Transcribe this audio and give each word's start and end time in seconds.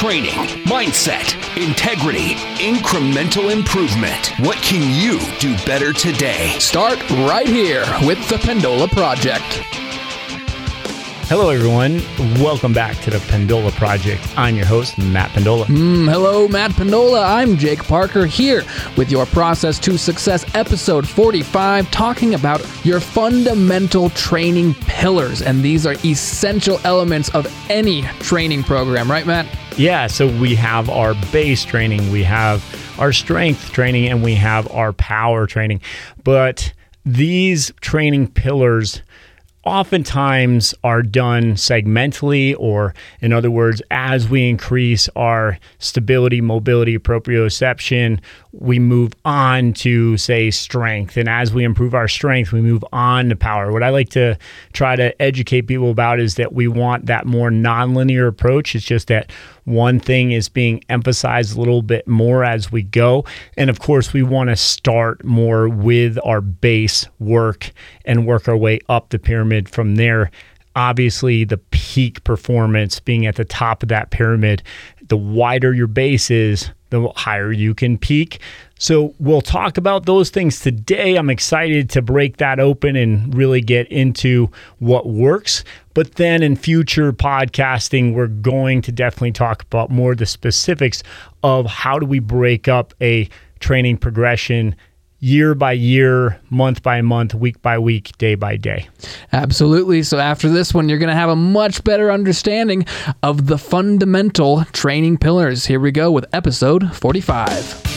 training, 0.00 0.46
mindset, 0.64 1.36
integrity, 1.62 2.34
incremental 2.56 3.52
improvement. 3.52 4.32
What 4.40 4.56
can 4.62 4.80
you 4.98 5.20
do 5.40 5.54
better 5.66 5.92
today? 5.92 6.58
Start 6.58 6.98
right 7.10 7.46
here 7.46 7.84
with 8.06 8.26
the 8.30 8.36
Pendola 8.36 8.90
Project. 8.90 9.79
Hello, 11.30 11.50
everyone. 11.50 12.02
Welcome 12.42 12.72
back 12.72 12.96
to 13.02 13.10
the 13.10 13.18
Pendola 13.18 13.70
Project. 13.70 14.20
I'm 14.36 14.56
your 14.56 14.66
host, 14.66 14.98
Matt 14.98 15.30
Pendola. 15.30 15.66
Mm, 15.66 16.10
hello, 16.10 16.48
Matt 16.48 16.72
Pendola. 16.72 17.24
I'm 17.24 17.56
Jake 17.56 17.84
Parker 17.84 18.26
here 18.26 18.64
with 18.96 19.12
your 19.12 19.26
Process 19.26 19.78
to 19.78 19.96
Success 19.96 20.44
episode 20.56 21.06
45, 21.06 21.88
talking 21.92 22.34
about 22.34 22.66
your 22.84 22.98
fundamental 22.98 24.10
training 24.10 24.74
pillars. 24.88 25.40
And 25.40 25.62
these 25.62 25.86
are 25.86 25.94
essential 26.04 26.80
elements 26.82 27.28
of 27.28 27.46
any 27.70 28.02
training 28.18 28.64
program, 28.64 29.08
right, 29.08 29.24
Matt? 29.24 29.46
Yeah, 29.76 30.08
so 30.08 30.26
we 30.40 30.56
have 30.56 30.90
our 30.90 31.14
base 31.30 31.64
training, 31.64 32.10
we 32.10 32.24
have 32.24 32.60
our 32.98 33.12
strength 33.12 33.70
training, 33.70 34.08
and 34.08 34.24
we 34.24 34.34
have 34.34 34.68
our 34.72 34.92
power 34.94 35.46
training. 35.46 35.80
But 36.24 36.72
these 37.04 37.72
training 37.80 38.32
pillars 38.32 39.02
oftentimes 39.64 40.74
are 40.82 41.02
done 41.02 41.54
segmentally, 41.54 42.54
or 42.58 42.94
in 43.20 43.32
other 43.32 43.50
words, 43.50 43.82
as 43.90 44.28
we 44.28 44.48
increase 44.48 45.08
our 45.16 45.58
stability, 45.78 46.40
mobility, 46.40 46.98
proprioception, 46.98 48.20
we 48.52 48.78
move 48.78 49.12
on 49.24 49.72
to, 49.74 50.16
say, 50.16 50.50
strength. 50.50 51.16
And 51.16 51.28
as 51.28 51.52
we 51.52 51.62
improve 51.62 51.94
our 51.94 52.08
strength, 52.08 52.52
we 52.52 52.60
move 52.60 52.84
on 52.92 53.28
to 53.28 53.36
power. 53.36 53.70
What 53.70 53.82
I 53.82 53.90
like 53.90 54.08
to 54.10 54.38
try 54.72 54.96
to 54.96 55.20
educate 55.20 55.62
people 55.62 55.90
about 55.90 56.20
is 56.20 56.36
that 56.36 56.52
we 56.52 56.66
want 56.66 57.06
that 57.06 57.26
more 57.26 57.50
nonlinear 57.50 58.26
approach. 58.26 58.74
It's 58.74 58.84
just 58.84 59.08
that 59.08 59.30
one 59.70 60.00
thing 60.00 60.32
is 60.32 60.48
being 60.48 60.82
emphasized 60.88 61.56
a 61.56 61.58
little 61.58 61.82
bit 61.82 62.06
more 62.06 62.44
as 62.44 62.70
we 62.70 62.82
go. 62.82 63.24
And 63.56 63.70
of 63.70 63.80
course, 63.80 64.12
we 64.12 64.22
want 64.22 64.50
to 64.50 64.56
start 64.56 65.24
more 65.24 65.68
with 65.68 66.18
our 66.24 66.40
base 66.40 67.06
work 67.18 67.72
and 68.04 68.26
work 68.26 68.48
our 68.48 68.56
way 68.56 68.80
up 68.88 69.10
the 69.10 69.18
pyramid 69.18 69.68
from 69.68 69.96
there. 69.96 70.30
Obviously, 70.76 71.44
the 71.44 71.58
peak 71.58 72.22
performance 72.24 73.00
being 73.00 73.26
at 73.26 73.36
the 73.36 73.44
top 73.44 73.82
of 73.82 73.88
that 73.88 74.10
pyramid, 74.10 74.62
the 75.08 75.16
wider 75.16 75.72
your 75.72 75.88
base 75.88 76.30
is, 76.30 76.70
the 76.90 77.08
higher 77.16 77.52
you 77.52 77.74
can 77.74 77.96
peak. 77.96 78.40
So, 78.80 79.14
we'll 79.18 79.42
talk 79.42 79.76
about 79.76 80.06
those 80.06 80.30
things 80.30 80.60
today. 80.60 81.16
I'm 81.16 81.28
excited 81.28 81.90
to 81.90 82.02
break 82.02 82.38
that 82.38 82.58
open 82.58 82.96
and 82.96 83.32
really 83.34 83.60
get 83.60 83.86
into 83.88 84.50
what 84.78 85.06
works. 85.06 85.64
But 85.92 86.14
then 86.14 86.42
in 86.42 86.56
future 86.56 87.12
podcasting, 87.12 88.14
we're 88.14 88.26
going 88.26 88.80
to 88.82 88.90
definitely 88.90 89.32
talk 89.32 89.62
about 89.62 89.90
more 89.90 90.14
the 90.14 90.24
specifics 90.24 91.02
of 91.42 91.66
how 91.66 91.98
do 91.98 92.06
we 92.06 92.20
break 92.20 92.68
up 92.68 92.94
a 93.02 93.28
training 93.58 93.98
progression 93.98 94.74
year 95.18 95.54
by 95.54 95.72
year, 95.72 96.40
month 96.48 96.82
by 96.82 97.02
month, 97.02 97.34
week 97.34 97.60
by 97.60 97.78
week, 97.78 98.16
day 98.16 98.34
by 98.34 98.56
day. 98.56 98.88
Absolutely. 99.34 100.02
So 100.02 100.18
after 100.18 100.48
this 100.48 100.72
one, 100.72 100.88
you're 100.88 100.98
going 100.98 101.10
to 101.10 101.14
have 101.14 101.28
a 101.28 101.36
much 101.36 101.84
better 101.84 102.10
understanding 102.10 102.86
of 103.22 103.46
the 103.46 103.58
fundamental 103.58 104.64
training 104.72 105.18
pillars. 105.18 105.66
Here 105.66 105.80
we 105.80 105.92
go 105.92 106.10
with 106.10 106.24
episode 106.32 106.96
45. 106.96 107.89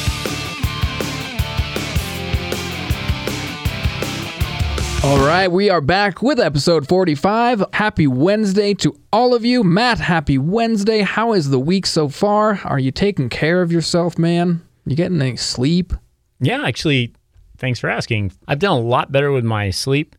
All 5.03 5.19
right, 5.19 5.51
we 5.51 5.69
are 5.69 5.81
back 5.81 6.21
with 6.21 6.39
episode 6.39 6.87
45. 6.87 7.65
Happy 7.73 8.07
Wednesday 8.07 8.73
to 8.75 8.97
all 9.11 9.33
of 9.35 9.43
you. 9.43 9.61
Matt, 9.61 9.99
happy 9.99 10.37
Wednesday. 10.37 11.01
How 11.01 11.33
is 11.33 11.49
the 11.49 11.59
week 11.59 11.85
so 11.85 12.07
far? 12.07 12.61
Are 12.63 12.79
you 12.79 12.89
taking 12.89 13.27
care 13.27 13.61
of 13.61 13.69
yourself, 13.69 14.17
man? 14.17 14.61
You 14.85 14.95
getting 14.95 15.21
any 15.21 15.35
sleep? 15.35 15.91
Yeah, 16.39 16.65
actually, 16.65 17.13
thanks 17.57 17.81
for 17.81 17.89
asking. 17.89 18.31
I've 18.47 18.59
done 18.59 18.77
a 18.77 18.79
lot 18.79 19.11
better 19.11 19.29
with 19.33 19.43
my 19.43 19.71
sleep, 19.71 20.15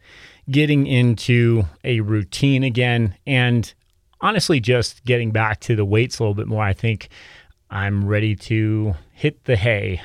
getting 0.50 0.86
into 0.86 1.64
a 1.82 2.00
routine 2.00 2.62
again, 2.62 3.16
and 3.26 3.72
honestly, 4.20 4.60
just 4.60 5.02
getting 5.06 5.30
back 5.30 5.60
to 5.60 5.76
the 5.76 5.86
weights 5.86 6.18
a 6.18 6.22
little 6.22 6.34
bit 6.34 6.46
more. 6.46 6.62
I 6.62 6.74
think 6.74 7.08
I'm 7.70 8.06
ready 8.06 8.36
to 8.36 8.94
hit 9.14 9.44
the 9.44 9.56
hay. 9.56 10.02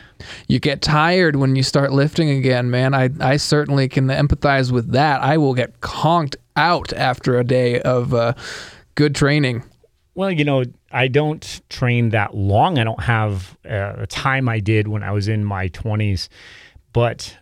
You 0.48 0.60
get 0.60 0.82
tired 0.82 1.36
when 1.36 1.56
you 1.56 1.64
start 1.64 1.92
lifting 1.92 2.30
again, 2.30 2.70
man. 2.70 2.94
I, 2.94 3.10
I 3.20 3.38
certainly 3.38 3.90
can 3.90 4.08
empathize 4.08 4.72
with 4.72 4.92
that. 4.92 5.22
I 5.22 5.38
will 5.38 5.56
get 5.56 5.82
conked 5.82 6.38
out 6.56 6.94
after 6.94 7.38
a 7.40 7.44
day 7.44 7.82
of 7.82 8.14
uh, 8.14 8.34
good 8.96 9.16
training. 9.16 9.64
Well, 10.14 10.32
you 10.32 10.46
know, 10.46 10.64
I 10.92 11.08
don't 11.08 11.62
train 11.70 12.10
that 12.10 12.36
long. 12.36 12.78
I 12.78 12.84
don't 12.84 13.02
have 13.02 13.58
uh, 13.66 13.94
a 13.98 14.08
time 14.08 14.48
I 14.48 14.60
did 14.60 14.88
when 14.88 15.02
I 15.02 15.12
was 15.12 15.28
in 15.28 15.44
my 15.44 15.70
20s, 15.70 16.30
but 16.94 17.36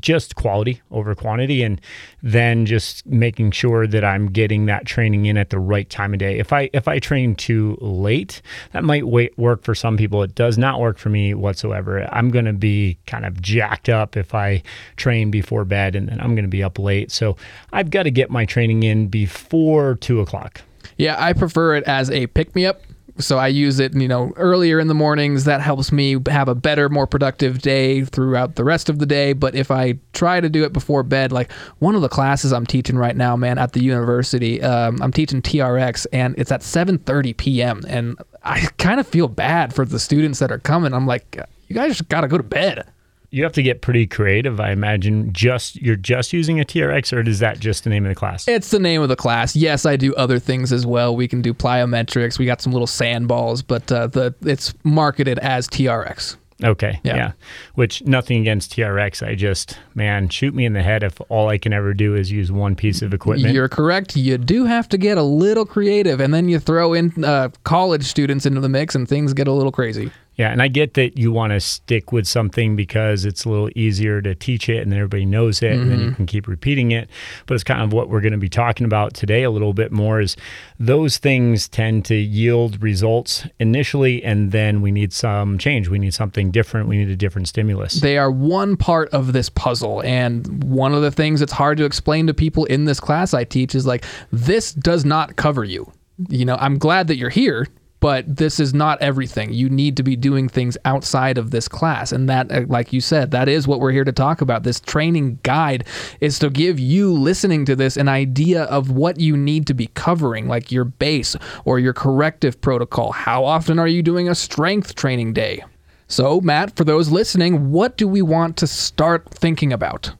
just 0.00 0.36
quality 0.36 0.80
over 0.90 1.14
quantity 1.14 1.62
and 1.62 1.80
then 2.22 2.66
just 2.66 3.06
making 3.06 3.50
sure 3.50 3.86
that 3.86 4.04
I'm 4.04 4.30
getting 4.30 4.66
that 4.66 4.86
training 4.86 5.26
in 5.26 5.36
at 5.36 5.50
the 5.50 5.58
right 5.58 5.88
time 5.88 6.12
of 6.12 6.18
day. 6.18 6.38
If 6.38 6.52
I 6.52 6.70
if 6.72 6.88
I 6.88 6.98
train 6.98 7.34
too 7.34 7.76
late, 7.80 8.42
that 8.72 8.84
might 8.84 9.06
wait, 9.06 9.36
work 9.38 9.62
for 9.62 9.74
some 9.74 9.96
people. 9.96 10.22
It 10.22 10.34
does 10.34 10.58
not 10.58 10.80
work 10.80 10.98
for 10.98 11.08
me 11.08 11.34
whatsoever. 11.34 12.08
I'm 12.12 12.30
going 12.30 12.44
to 12.44 12.52
be 12.52 12.98
kind 13.06 13.24
of 13.24 13.40
jacked 13.40 13.88
up 13.88 14.16
if 14.16 14.34
I 14.34 14.62
train 14.96 15.30
before 15.30 15.64
bed 15.64 15.94
and 15.94 16.08
then 16.08 16.20
I'm 16.20 16.34
going 16.34 16.44
to 16.44 16.48
be 16.48 16.62
up 16.62 16.78
late. 16.78 17.10
So 17.10 17.36
I've 17.72 17.90
got 17.90 18.04
to 18.04 18.10
get 18.10 18.30
my 18.30 18.44
training 18.44 18.82
in 18.82 19.08
before 19.08 19.96
two 19.96 20.20
o'clock. 20.20 20.62
Yeah, 20.96 21.16
I 21.18 21.32
prefer 21.32 21.76
it 21.76 21.84
as 21.84 22.10
a 22.10 22.26
pick 22.26 22.54
me 22.54 22.66
up 22.66 22.82
so 23.18 23.38
I 23.38 23.48
use 23.48 23.80
it, 23.80 23.94
you 23.94 24.08
know, 24.08 24.32
earlier 24.36 24.78
in 24.78 24.88
the 24.88 24.94
mornings. 24.94 25.44
That 25.44 25.60
helps 25.60 25.92
me 25.92 26.16
have 26.28 26.48
a 26.48 26.54
better, 26.54 26.88
more 26.88 27.06
productive 27.06 27.60
day 27.60 28.04
throughout 28.04 28.56
the 28.56 28.64
rest 28.64 28.88
of 28.88 28.98
the 28.98 29.06
day. 29.06 29.32
But 29.32 29.54
if 29.54 29.70
I 29.70 29.98
try 30.12 30.40
to 30.40 30.48
do 30.48 30.64
it 30.64 30.72
before 30.72 31.02
bed, 31.02 31.32
like 31.32 31.52
one 31.78 31.94
of 31.94 32.02
the 32.02 32.08
classes 32.08 32.52
I'm 32.52 32.66
teaching 32.66 32.96
right 32.96 33.16
now, 33.16 33.36
man, 33.36 33.58
at 33.58 33.72
the 33.72 33.82
university, 33.82 34.62
um, 34.62 35.00
I'm 35.02 35.12
teaching 35.12 35.42
TRX, 35.42 36.06
and 36.12 36.34
it's 36.38 36.52
at 36.52 36.60
7:30 36.60 37.36
p.m. 37.36 37.82
And 37.88 38.16
I 38.44 38.60
kind 38.78 39.00
of 39.00 39.06
feel 39.06 39.28
bad 39.28 39.74
for 39.74 39.84
the 39.84 39.98
students 39.98 40.38
that 40.38 40.52
are 40.52 40.58
coming. 40.58 40.94
I'm 40.94 41.06
like, 41.06 41.38
you 41.68 41.74
guys 41.74 42.00
got 42.02 42.22
to 42.22 42.28
go 42.28 42.38
to 42.38 42.42
bed 42.42 42.86
you 43.30 43.42
have 43.42 43.52
to 43.52 43.62
get 43.62 43.82
pretty 43.82 44.06
creative 44.06 44.60
i 44.60 44.70
imagine 44.70 45.32
just 45.32 45.76
you're 45.76 45.96
just 45.96 46.32
using 46.32 46.60
a 46.60 46.64
trx 46.64 47.12
or 47.12 47.20
is 47.28 47.38
that 47.38 47.58
just 47.58 47.84
the 47.84 47.90
name 47.90 48.04
of 48.04 48.08
the 48.10 48.14
class 48.14 48.46
it's 48.48 48.70
the 48.70 48.78
name 48.78 49.02
of 49.02 49.08
the 49.08 49.16
class 49.16 49.54
yes 49.54 49.84
i 49.86 49.96
do 49.96 50.14
other 50.14 50.38
things 50.38 50.72
as 50.72 50.86
well 50.86 51.14
we 51.14 51.28
can 51.28 51.42
do 51.42 51.52
plyometrics 51.52 52.38
we 52.38 52.46
got 52.46 52.60
some 52.60 52.72
little 52.72 52.86
sandballs 52.86 53.62
but 53.66 53.90
uh, 53.92 54.06
the 54.06 54.34
it's 54.42 54.74
marketed 54.84 55.38
as 55.40 55.68
trx 55.68 56.36
Okay. 56.64 57.00
Yeah. 57.04 57.16
yeah. 57.16 57.32
Which 57.74 58.02
nothing 58.02 58.40
against 58.40 58.74
TRX. 58.74 59.26
I 59.26 59.34
just, 59.34 59.78
man, 59.94 60.28
shoot 60.28 60.54
me 60.54 60.64
in 60.64 60.72
the 60.72 60.82
head 60.82 61.02
if 61.02 61.20
all 61.28 61.48
I 61.48 61.58
can 61.58 61.72
ever 61.72 61.94
do 61.94 62.14
is 62.14 62.32
use 62.32 62.50
one 62.50 62.74
piece 62.74 63.00
of 63.00 63.14
equipment. 63.14 63.54
You're 63.54 63.68
correct. 63.68 64.16
You 64.16 64.38
do 64.38 64.64
have 64.64 64.88
to 64.88 64.98
get 64.98 65.18
a 65.18 65.22
little 65.22 65.64
creative, 65.64 66.20
and 66.20 66.34
then 66.34 66.48
you 66.48 66.58
throw 66.58 66.94
in 66.94 67.24
uh, 67.24 67.50
college 67.62 68.04
students 68.04 68.44
into 68.44 68.60
the 68.60 68.68
mix, 68.68 68.94
and 68.96 69.08
things 69.08 69.32
get 69.34 69.46
a 69.46 69.52
little 69.52 69.70
crazy. 69.72 70.10
Yeah, 70.38 70.52
and 70.52 70.62
I 70.62 70.68
get 70.68 70.94
that 70.94 71.18
you 71.18 71.32
want 71.32 71.52
to 71.52 71.58
stick 71.58 72.12
with 72.12 72.24
something 72.24 72.76
because 72.76 73.24
it's 73.24 73.44
a 73.44 73.48
little 73.48 73.70
easier 73.74 74.22
to 74.22 74.36
teach 74.36 74.68
it 74.68 74.82
and 74.82 74.94
everybody 74.94 75.26
knows 75.26 75.62
it 75.62 75.72
mm-hmm. 75.72 75.82
and 75.82 75.90
then 75.90 75.98
you 75.98 76.06
mm-hmm. 76.06 76.14
can 76.14 76.26
keep 76.26 76.46
repeating 76.46 76.92
it. 76.92 77.10
But 77.46 77.54
it's 77.54 77.64
kind 77.64 77.82
of 77.82 77.92
what 77.92 78.08
we're 78.08 78.20
going 78.20 78.32
to 78.32 78.38
be 78.38 78.48
talking 78.48 78.84
about 78.84 79.14
today 79.14 79.42
a 79.42 79.50
little 79.50 79.74
bit 79.74 79.90
more 79.90 80.20
is 80.20 80.36
those 80.78 81.18
things 81.18 81.68
tend 81.68 82.04
to 82.04 82.14
yield 82.14 82.80
results 82.80 83.48
initially 83.58 84.22
and 84.22 84.52
then 84.52 84.80
we 84.80 84.92
need 84.92 85.12
some 85.12 85.58
change. 85.58 85.88
We 85.88 85.98
need 85.98 86.14
something 86.14 86.52
different. 86.52 86.86
We 86.88 86.98
need 86.98 87.10
a 87.10 87.16
different 87.16 87.48
stimulus. 87.48 87.94
They 87.94 88.16
are 88.16 88.30
one 88.30 88.76
part 88.76 89.08
of 89.10 89.32
this 89.32 89.48
puzzle 89.50 90.04
and 90.04 90.62
one 90.62 90.94
of 90.94 91.02
the 91.02 91.10
things 91.10 91.40
that's 91.40 91.52
hard 91.52 91.78
to 91.78 91.84
explain 91.84 92.28
to 92.28 92.34
people 92.34 92.64
in 92.66 92.84
this 92.84 93.00
class 93.00 93.34
I 93.34 93.42
teach 93.42 93.74
is 93.74 93.86
like 93.86 94.04
this 94.30 94.72
does 94.72 95.04
not 95.04 95.34
cover 95.34 95.64
you 95.64 95.92
you 96.28 96.44
know, 96.44 96.56
I'm 96.58 96.78
glad 96.78 97.06
that 97.08 97.16
you're 97.16 97.30
here 97.30 97.66
but 98.00 98.36
this 98.36 98.60
is 98.60 98.72
not 98.72 99.00
everything. 99.02 99.52
You 99.52 99.68
need 99.68 99.96
to 99.96 100.02
be 100.02 100.16
doing 100.16 100.48
things 100.48 100.76
outside 100.84 101.38
of 101.38 101.50
this 101.50 101.68
class. 101.68 102.12
And 102.12 102.28
that, 102.28 102.50
uh, 102.52 102.62
like 102.68 102.92
you 102.92 103.00
said, 103.00 103.30
that 103.32 103.48
is 103.48 103.66
what 103.66 103.80
we're 103.80 103.92
here 103.92 104.04
to 104.04 104.12
talk 104.12 104.40
about. 104.40 104.62
This 104.62 104.80
training 104.80 105.40
guide 105.42 105.84
is 106.20 106.38
to 106.38 106.50
give 106.50 106.78
you 106.78 107.12
listening 107.12 107.64
to 107.64 107.74
this 107.74 107.96
an 107.96 108.08
idea 108.08 108.64
of 108.64 108.90
what 108.90 109.18
you 109.18 109.36
need 109.36 109.66
to 109.66 109.74
be 109.74 109.88
covering, 109.88 110.48
like 110.48 110.70
your 110.70 110.84
base 110.84 111.36
or 111.64 111.78
your 111.78 111.92
corrective 111.92 112.60
protocol. 112.60 113.12
How 113.12 113.44
often 113.44 113.78
are 113.78 113.88
you 113.88 114.02
doing 114.02 114.28
a 114.28 114.34
strength 114.34 114.94
training 114.94 115.32
day? 115.32 115.64
So, 116.06 116.40
Matt, 116.40 116.76
for 116.76 116.84
those 116.84 117.10
listening, 117.10 117.70
what 117.70 117.96
do 117.96 118.08
we 118.08 118.22
want 118.22 118.56
to 118.58 118.66
start 118.66 119.28
thinking 119.28 119.72
about? 119.72 120.12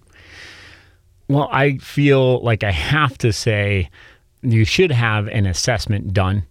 Well, 1.28 1.48
I 1.50 1.78
feel 1.78 2.42
like 2.42 2.62
I 2.62 2.72
have 2.72 3.16
to 3.18 3.32
say 3.32 3.88
you 4.42 4.64
should 4.64 4.90
have 4.90 5.28
an 5.28 5.46
assessment 5.46 6.12
done 6.12 6.44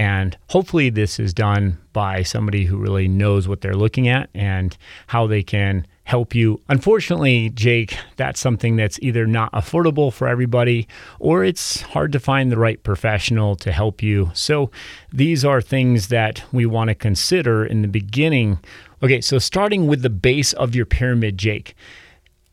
And 0.00 0.34
hopefully, 0.48 0.88
this 0.88 1.20
is 1.20 1.34
done 1.34 1.76
by 1.92 2.22
somebody 2.22 2.64
who 2.64 2.78
really 2.78 3.06
knows 3.06 3.46
what 3.46 3.60
they're 3.60 3.74
looking 3.74 4.08
at 4.08 4.30
and 4.32 4.74
how 5.08 5.26
they 5.26 5.42
can 5.42 5.86
help 6.04 6.34
you. 6.34 6.58
Unfortunately, 6.70 7.50
Jake, 7.50 7.98
that's 8.16 8.40
something 8.40 8.76
that's 8.76 8.98
either 9.02 9.26
not 9.26 9.52
affordable 9.52 10.10
for 10.10 10.26
everybody 10.26 10.88
or 11.18 11.44
it's 11.44 11.82
hard 11.82 12.12
to 12.12 12.18
find 12.18 12.50
the 12.50 12.56
right 12.56 12.82
professional 12.82 13.56
to 13.56 13.72
help 13.72 14.02
you. 14.02 14.30
So, 14.32 14.70
these 15.12 15.44
are 15.44 15.60
things 15.60 16.08
that 16.08 16.44
we 16.50 16.64
want 16.64 16.88
to 16.88 16.94
consider 16.94 17.66
in 17.66 17.82
the 17.82 17.88
beginning. 17.88 18.58
Okay, 19.02 19.20
so 19.20 19.38
starting 19.38 19.86
with 19.86 20.00
the 20.00 20.08
base 20.08 20.54
of 20.54 20.74
your 20.74 20.86
pyramid, 20.86 21.36
Jake, 21.36 21.74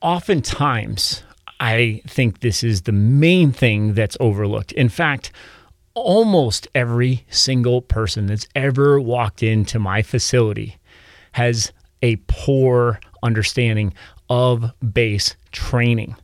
oftentimes 0.01 1.23
I 1.61 2.01
think 2.05 2.41
this 2.41 2.61
is 2.61 2.81
the 2.81 2.91
main 2.91 3.53
thing 3.53 3.93
that's 3.93 4.17
overlooked. 4.19 4.73
In 4.73 4.89
fact, 4.89 5.31
almost 5.97 6.67
every 6.75 7.25
single 7.29 7.81
person 7.81 8.27
that's 8.27 8.47
ever 8.55 8.99
walked 8.99 9.43
into 9.43 9.79
my 9.79 10.01
facility 10.01 10.77
has 11.33 11.71
a 12.01 12.17
poor 12.27 12.99
understanding 13.23 13.93
of 14.29 14.71
base 14.93 15.35
training. 15.51 16.15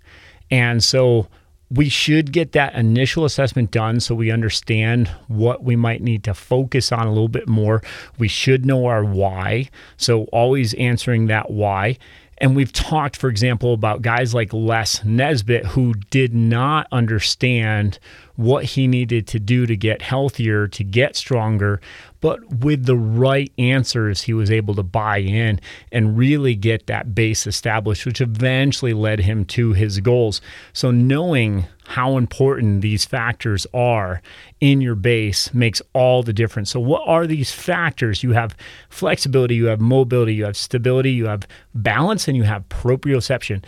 And 0.51 0.83
so 0.83 1.27
we 1.73 1.89
should 1.89 2.31
get 2.31 2.51
that 2.51 2.75
initial 2.75 3.25
assessment 3.25 3.71
done 3.71 3.99
so 3.99 4.13
we 4.13 4.29
understand 4.29 5.07
what 5.27 5.63
we 5.63 5.75
might 5.75 6.01
need 6.01 6.23
to 6.25 6.33
focus 6.33 6.91
on 6.91 7.07
a 7.07 7.09
little 7.09 7.27
bit 7.27 7.47
more. 7.47 7.81
We 8.19 8.27
should 8.27 8.65
know 8.65 8.85
our 8.85 9.03
why. 9.03 9.69
So, 9.97 10.25
always 10.25 10.75
answering 10.75 11.27
that 11.27 11.49
why. 11.49 11.97
And 12.43 12.57
we've 12.57 12.73
talked, 12.73 13.15
for 13.15 13.29
example, 13.29 13.73
about 13.73 14.01
guys 14.01 14.33
like 14.33 14.51
Les 14.51 15.01
Nesbitt 15.05 15.65
who 15.65 15.93
did 16.09 16.33
not 16.33 16.87
understand 16.91 17.99
what 18.35 18.65
he 18.65 18.85
needed 18.85 19.27
to 19.27 19.39
do 19.39 19.65
to 19.65 19.77
get 19.77 20.01
healthier, 20.01 20.67
to 20.67 20.83
get 20.83 21.15
stronger. 21.15 21.79
But 22.23 22.59
with 22.59 22.85
the 22.85 22.95
right 22.95 23.51
answers, 23.57 24.21
he 24.21 24.33
was 24.33 24.49
able 24.49 24.75
to 24.75 24.81
buy 24.81 25.17
in 25.17 25.59
and 25.91 26.17
really 26.17 26.55
get 26.55 26.87
that 26.87 27.13
base 27.13 27.45
established, 27.45 28.05
which 28.05 28.21
eventually 28.21 28.93
led 28.93 29.19
him 29.19 29.43
to 29.47 29.73
his 29.73 29.99
goals. 29.99 30.39
So, 30.71 30.89
knowing 30.89 31.65
how 31.85 32.15
important 32.15 32.79
these 32.81 33.03
factors 33.03 33.67
are 33.73 34.21
in 34.61 34.79
your 34.79 34.95
base 34.95 35.53
makes 35.53 35.81
all 35.91 36.23
the 36.23 36.31
difference. 36.31 36.69
So, 36.69 36.79
what 36.79 37.05
are 37.05 37.27
these 37.27 37.51
factors? 37.51 38.23
You 38.23 38.31
have 38.31 38.55
flexibility, 38.87 39.55
you 39.55 39.65
have 39.65 39.81
mobility, 39.81 40.33
you 40.33 40.45
have 40.45 40.55
stability, 40.55 41.11
you 41.11 41.25
have 41.25 41.45
balance, 41.75 42.29
and 42.29 42.37
you 42.37 42.43
have 42.43 42.69
proprioception. 42.69 43.65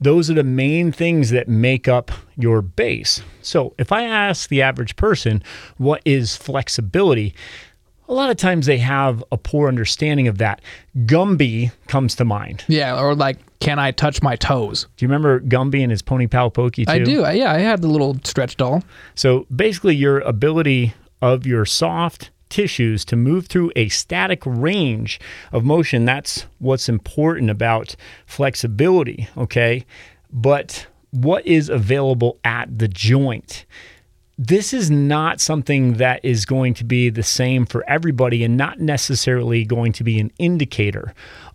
Those 0.00 0.30
are 0.30 0.34
the 0.34 0.44
main 0.44 0.92
things 0.92 1.30
that 1.30 1.48
make 1.48 1.88
up 1.88 2.10
your 2.36 2.62
base. 2.62 3.20
So, 3.42 3.74
if 3.78 3.92
I 3.92 4.04
ask 4.04 4.48
the 4.48 4.62
average 4.62 4.96
person, 4.96 5.42
what 5.76 6.00
is 6.06 6.36
flexibility? 6.36 7.34
A 8.08 8.14
lot 8.14 8.30
of 8.30 8.36
times 8.38 8.66
they 8.66 8.78
have 8.78 9.22
a 9.30 9.36
poor 9.36 9.68
understanding 9.68 10.28
of 10.28 10.38
that. 10.38 10.62
Gumby 11.04 11.72
comes 11.88 12.14
to 12.16 12.24
mind. 12.24 12.64
Yeah, 12.66 12.98
or 12.98 13.14
like, 13.14 13.38
can 13.60 13.78
I 13.78 13.90
touch 13.90 14.22
my 14.22 14.34
toes? 14.36 14.86
Do 14.96 15.04
you 15.04 15.08
remember 15.08 15.40
Gumby 15.40 15.82
and 15.82 15.90
his 15.90 16.00
Pony 16.00 16.26
Pal 16.26 16.50
Pokey 16.50 16.86
too? 16.86 16.90
I 16.90 16.98
do. 17.00 17.20
Yeah, 17.32 17.52
I 17.52 17.58
had 17.58 17.82
the 17.82 17.88
little 17.88 18.18
stretch 18.24 18.56
doll. 18.56 18.82
So 19.14 19.46
basically, 19.54 19.94
your 19.94 20.20
ability 20.20 20.94
of 21.20 21.46
your 21.46 21.64
soft 21.64 22.30
tissues 22.48 23.04
to 23.04 23.16
move 23.16 23.46
through 23.46 23.72
a 23.76 23.88
static 23.88 24.42
range 24.46 25.20
of 25.52 25.64
motion. 25.64 26.04
That's 26.04 26.46
what's 26.58 26.88
important 26.88 27.50
about 27.50 27.94
flexibility, 28.26 29.28
okay? 29.36 29.84
But 30.32 30.86
what 31.10 31.46
is 31.46 31.68
available 31.68 32.38
at 32.44 32.78
the 32.78 32.88
joint? 32.88 33.66
This 34.40 34.72
is 34.72 34.88
not 34.88 35.40
something 35.40 35.94
that 35.94 36.24
is 36.24 36.44
going 36.44 36.74
to 36.74 36.84
be 36.84 37.10
the 37.10 37.24
same 37.24 37.66
for 37.66 37.84
everybody 37.90 38.44
and 38.44 38.56
not 38.56 38.78
necessarily 38.78 39.64
going 39.64 39.92
to 39.94 40.04
be 40.04 40.20
an 40.20 40.30
indicator 40.38 41.12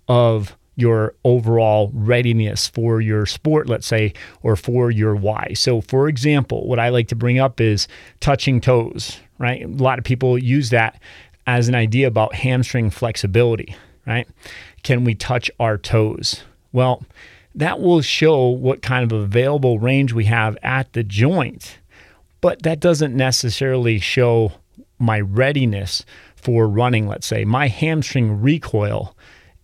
of 0.09 0.57
your 0.75 1.15
overall 1.23 1.91
readiness 1.93 2.67
for 2.67 2.99
your 2.99 3.25
sport, 3.25 3.69
let's 3.69 3.87
say, 3.87 4.13
or 4.41 4.57
for 4.57 4.91
your 4.91 5.15
why. 5.15 5.53
So, 5.53 5.81
for 5.81 6.09
example, 6.09 6.67
what 6.67 6.79
I 6.79 6.89
like 6.89 7.07
to 7.09 7.15
bring 7.15 7.39
up 7.39 7.61
is 7.61 7.87
touching 8.19 8.59
toes, 8.59 9.19
right? 9.37 9.63
A 9.63 9.67
lot 9.67 9.97
of 9.97 10.03
people 10.03 10.37
use 10.37 10.69
that 10.71 10.99
as 11.47 11.67
an 11.69 11.75
idea 11.75 12.07
about 12.07 12.35
hamstring 12.35 12.89
flexibility, 12.89 13.75
right? 14.05 14.27
Can 14.81 15.03
we 15.03 15.15
touch 15.15 15.49
our 15.59 15.77
toes? 15.77 16.43
Well, 16.71 17.03
that 17.55 17.79
will 17.79 18.01
show 18.01 18.47
what 18.47 18.81
kind 18.81 19.09
of 19.09 19.17
available 19.17 19.77
range 19.77 20.11
we 20.11 20.25
have 20.25 20.57
at 20.63 20.91
the 20.93 21.03
joint, 21.03 21.77
but 22.43 22.63
that 22.63 22.81
doesn't 22.81 23.15
necessarily 23.15 23.99
show 23.99 24.51
my 24.99 25.21
readiness 25.21 26.03
for 26.35 26.67
running, 26.67 27.07
let's 27.07 27.25
say. 27.25 27.45
My 27.45 27.69
hamstring 27.69 28.41
recoil 28.41 29.15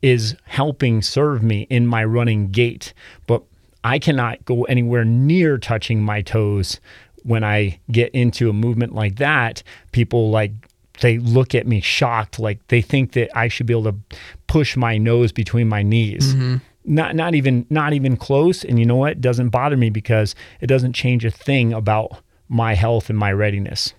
is 0.01 0.37
helping 0.45 1.01
serve 1.01 1.43
me 1.43 1.67
in 1.69 1.85
my 1.85 2.05
running 2.05 2.51
gait, 2.51 2.93
but 3.27 3.43
I 3.83 3.99
cannot 3.99 4.45
go 4.45 4.63
anywhere 4.63 5.03
near 5.03 5.57
touching 5.57 6.01
my 6.01 6.21
toes 6.21 6.79
when 7.23 7.43
I 7.43 7.81
get 7.91 8.15
into 8.15 8.49
a 8.49 8.53
movement 8.53 8.95
like 8.95 9.17
that. 9.17 9.61
People 9.91 10.29
like 10.29 10.53
they 11.01 11.17
look 11.17 11.53
at 11.53 11.67
me 11.67 11.81
shocked, 11.81 12.39
like 12.39 12.65
they 12.69 12.81
think 12.81 13.11
that 13.11 13.29
I 13.37 13.49
should 13.49 13.65
be 13.65 13.73
able 13.73 13.91
to 13.91 14.17
push 14.47 14.77
my 14.77 14.97
nose 14.97 15.33
between 15.33 15.67
my 15.67 15.83
knees. 15.83 16.33
Mm-hmm. 16.33 16.55
Not 16.85 17.13
not 17.13 17.35
even 17.35 17.65
not 17.69 17.91
even 17.91 18.15
close. 18.15 18.63
And 18.63 18.79
you 18.79 18.85
know 18.85 18.95
what? 18.95 19.11
It 19.11 19.21
doesn't 19.21 19.49
bother 19.49 19.75
me 19.75 19.89
because 19.89 20.33
it 20.61 20.67
doesn't 20.67 20.93
change 20.93 21.25
a 21.25 21.31
thing 21.31 21.73
about 21.73 22.21
my 22.49 22.73
health 22.73 23.09
and 23.09 23.17
my 23.17 23.31
readiness. 23.31 23.93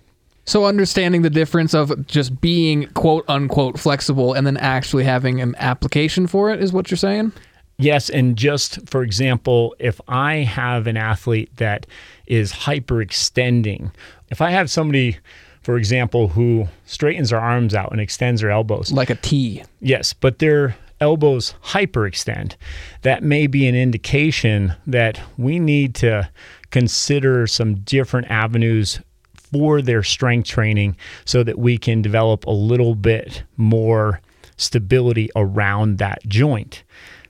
So 0.45 0.65
understanding 0.65 1.21
the 1.21 1.29
difference 1.29 1.73
of 1.73 2.05
just 2.07 2.41
being 2.41 2.87
quote 2.89 3.25
unquote 3.27 3.79
flexible 3.79 4.33
and 4.33 4.45
then 4.45 4.57
actually 4.57 5.03
having 5.03 5.41
an 5.41 5.55
application 5.57 6.27
for 6.27 6.51
it 6.51 6.61
is 6.61 6.73
what 6.73 6.91
you're 6.91 6.97
saying? 6.97 7.31
Yes, 7.77 8.09
and 8.09 8.35
just 8.35 8.87
for 8.87 9.01
example, 9.01 9.75
if 9.79 9.99
I 10.07 10.35
have 10.37 10.85
an 10.87 10.97
athlete 10.97 11.55
that 11.55 11.87
is 12.27 12.51
hyperextending, 12.51 13.91
if 14.29 14.41
I 14.41 14.51
have 14.51 14.69
somebody 14.69 15.17
for 15.61 15.77
example, 15.77 16.27
who 16.27 16.67
straightens 16.85 17.29
their 17.29 17.39
arms 17.39 17.75
out 17.75 17.91
and 17.91 18.01
extends 18.01 18.41
their 18.41 18.49
elbows. 18.49 18.91
Like 18.91 19.09
a 19.09 19.15
T. 19.15 19.63
Yes, 19.79 20.13
but 20.13 20.39
their 20.39 20.75
elbows 21.01 21.55
hyperextend. 21.63 22.55
That 23.01 23.23
may 23.23 23.47
be 23.47 23.67
an 23.67 23.75
indication 23.75 24.75
that 24.87 25.19
we 25.37 25.59
need 25.59 25.95
to 25.95 26.29
consider 26.69 27.47
some 27.47 27.75
different 27.81 28.29
avenues 28.29 29.01
for 29.33 29.81
their 29.81 30.03
strength 30.03 30.47
training 30.47 30.95
so 31.25 31.43
that 31.43 31.59
we 31.59 31.77
can 31.77 32.01
develop 32.01 32.45
a 32.45 32.51
little 32.51 32.95
bit 32.95 33.43
more 33.57 34.21
stability 34.55 35.29
around 35.35 35.97
that 35.97 36.19
joint. 36.27 36.83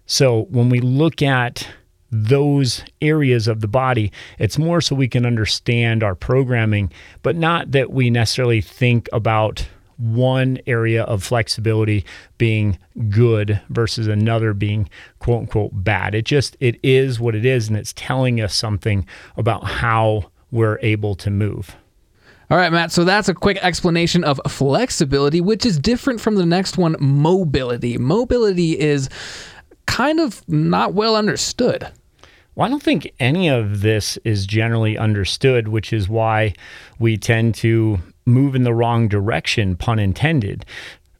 So 0.05 0.43
when 0.49 0.69
we 0.69 0.81
look 0.81 1.21
at 1.21 1.67
those 2.11 2.83
areas 3.01 3.47
of 3.47 3.61
the 3.61 3.67
body, 3.67 4.11
it's 4.37 4.57
more 4.57 4.81
so 4.81 4.95
we 4.95 5.07
can 5.07 5.25
understand 5.25 6.03
our 6.03 6.13
programming, 6.13 6.91
but 7.23 7.37
not 7.37 7.71
that 7.71 7.91
we 7.91 8.09
necessarily 8.09 8.59
think 8.59 9.07
about 9.13 9.65
one 10.01 10.57
area 10.65 11.03
of 11.03 11.23
flexibility 11.23 12.03
being 12.39 12.79
good 13.09 13.61
versus 13.69 14.07
another 14.07 14.53
being 14.53 14.89
quote 15.19 15.41
unquote 15.41 15.71
bad. 15.73 16.15
It 16.15 16.25
just 16.25 16.57
it 16.59 16.79
is 16.81 17.19
what 17.19 17.35
it 17.35 17.45
is 17.45 17.67
and 17.67 17.77
it's 17.77 17.93
telling 17.93 18.41
us 18.41 18.55
something 18.55 19.05
about 19.37 19.63
how 19.63 20.31
we're 20.49 20.79
able 20.81 21.15
to 21.15 21.29
move. 21.29 21.75
All 22.49 22.57
right, 22.57 22.71
Matt. 22.71 22.91
So 22.91 23.05
that's 23.05 23.29
a 23.29 23.33
quick 23.33 23.57
explanation 23.61 24.25
of 24.25 24.41
flexibility, 24.47 25.39
which 25.39 25.65
is 25.65 25.79
different 25.79 26.19
from 26.19 26.35
the 26.35 26.45
next 26.45 26.77
one, 26.77 26.97
mobility. 26.99 27.97
Mobility 27.97 28.77
is 28.77 29.07
kind 29.85 30.19
of 30.19 30.41
not 30.49 30.93
well 30.93 31.15
understood. 31.15 31.89
Well, 32.55 32.67
I 32.67 32.69
don't 32.69 32.83
think 32.83 33.11
any 33.19 33.47
of 33.47 33.81
this 33.81 34.17
is 34.23 34.45
generally 34.45 34.97
understood, 34.97 35.69
which 35.69 35.93
is 35.93 36.09
why 36.09 36.53
we 36.99 37.17
tend 37.17 37.55
to 37.55 37.99
move 38.25 38.55
in 38.55 38.63
the 38.63 38.73
wrong 38.73 39.07
direction, 39.07 39.75
pun 39.75 39.99
intended 39.99 40.65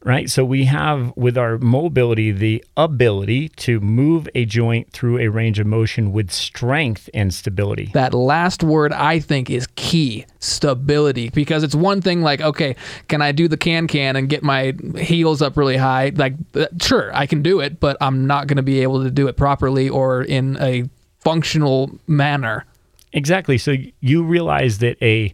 right? 0.04 0.28
So 0.30 0.44
we 0.44 0.64
have 0.64 1.12
with 1.16 1.38
our 1.38 1.58
mobility 1.58 2.32
the 2.32 2.64
ability 2.76 3.48
to 3.50 3.80
move 3.80 4.28
a 4.34 4.44
joint 4.44 4.90
through 4.92 5.18
a 5.18 5.28
range 5.28 5.58
of 5.58 5.66
motion 5.66 6.12
with 6.12 6.30
strength 6.30 7.08
and 7.14 7.32
stability. 7.32 7.90
That 7.94 8.14
last 8.14 8.62
word 8.62 8.92
I 8.92 9.20
think 9.20 9.50
is 9.50 9.68
key 9.76 10.26
stability 10.40 11.30
because 11.30 11.62
it's 11.62 11.74
one 11.74 12.00
thing 12.00 12.22
like, 12.22 12.40
okay, 12.40 12.76
can 13.08 13.22
I 13.22 13.32
do 13.32 13.48
the 13.48 13.56
can 13.56 13.86
can 13.86 14.16
and 14.16 14.28
get 14.28 14.42
my 14.42 14.74
heels 14.98 15.42
up 15.42 15.56
really 15.56 15.76
high? 15.76 16.12
Like, 16.14 16.34
uh, 16.54 16.66
sure, 16.80 17.14
I 17.14 17.26
can 17.26 17.42
do 17.42 17.60
it, 17.60 17.80
but 17.80 17.96
I'm 18.00 18.26
not 18.26 18.46
going 18.46 18.56
to 18.56 18.62
be 18.62 18.80
able 18.82 19.04
to 19.04 19.10
do 19.10 19.28
it 19.28 19.36
properly 19.36 19.88
or 19.88 20.22
in 20.22 20.56
a 20.60 20.84
functional 21.22 21.98
manner. 22.06 22.64
Exactly. 23.12 23.58
So 23.58 23.76
you 24.00 24.22
realize 24.22 24.78
that 24.78 25.02
a 25.02 25.32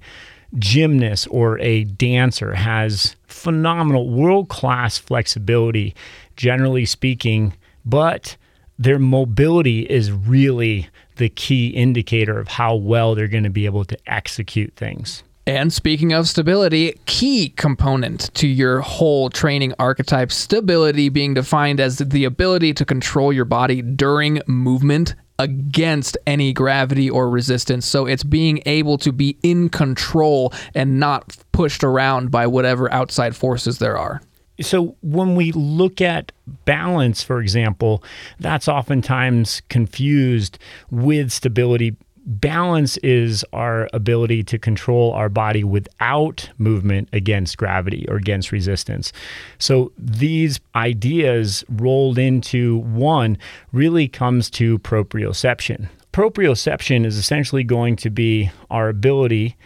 gymnast 0.59 1.29
or 1.31 1.59
a 1.61 1.85
dancer 1.85 2.55
has 2.55 3.17
phenomenal 3.27 4.09
world 4.09 4.49
class 4.49 4.99
flexibility, 4.99 5.95
generally 6.37 6.87
speaking, 6.87 7.55
but 7.85 8.37
their 8.79 8.99
mobility 8.99 9.81
is 9.83 10.11
really 10.13 10.89
the 11.17 11.29
key 11.29 11.69
indicator 11.69 12.39
of 12.39 12.49
how 12.49 12.75
well 12.75 13.15
they're 13.15 13.29
going 13.29 13.45
to 13.45 13.51
be 13.51 13.67
able 13.67 13.85
to 13.85 13.99
execute 14.07 14.75
things. 14.77 15.23
And 15.47 15.73
speaking 15.73 16.13
of 16.13 16.29
stability, 16.29 17.01
key 17.07 17.49
component 17.57 18.33
to 18.35 18.47
your 18.47 18.81
whole 18.81 19.31
training 19.31 19.73
archetype, 19.79 20.31
stability 20.31 21.09
being 21.09 21.33
defined 21.33 21.81
as 21.81 21.99
the 21.99 22.25
ability 22.25 22.75
to 22.75 22.85
control 22.85 23.33
your 23.33 23.47
body 23.47 23.81
during 23.81 24.43
movement 24.47 25.15
against 25.39 26.19
any 26.27 26.53
gravity 26.53 27.09
or 27.09 27.31
resistance. 27.31 27.87
So 27.87 28.07
it's 28.07 28.25
being 28.25 28.61
able 28.67 28.99
to 28.99 29.13
be 29.13 29.39
in 29.43 29.69
control 29.69 30.53
and 30.75 30.99
not 30.99 31.37
pushed 31.53 31.85
around 31.85 32.31
by 32.31 32.47
whatever 32.47 32.93
outside 32.93 33.37
forces 33.37 33.79
there 33.79 33.97
are. 33.97 34.21
So 34.61 34.97
when 35.03 35.37
we 35.37 35.53
look 35.53 36.01
at 36.01 36.33
balance, 36.65 37.23
for 37.23 37.41
example, 37.41 38.03
that's 38.41 38.67
oftentimes 38.67 39.63
confused 39.69 40.59
with 40.91 41.31
stability 41.31 41.97
balance 42.29 42.99
is 42.99 43.43
our 43.55 43.89
ability 43.95 44.45
to 44.45 44.59
control 44.59 45.13
our 45.13 45.31
body 45.31 45.65
without 45.65 46.51
movement 46.59 47.09
against 47.15 47.57
gravity 47.57 48.07
or 48.07 48.17
against 48.17 48.53
resistance. 48.53 49.13
So 49.59 49.93
these 49.97 50.61
ideas 50.75 51.65
rolled 51.71 52.19
into 52.19 52.79
one 52.81 53.39
really 53.73 54.09
comes 54.09 54.51
to 54.51 54.79
proprioception. 54.81 55.89
Proprioception 56.13 57.07
is 57.07 57.17
essentially 57.17 57.65
going 57.65 57.97
to 57.97 58.11
be 58.11 58.51
our 58.71 58.91
ability 58.91 59.57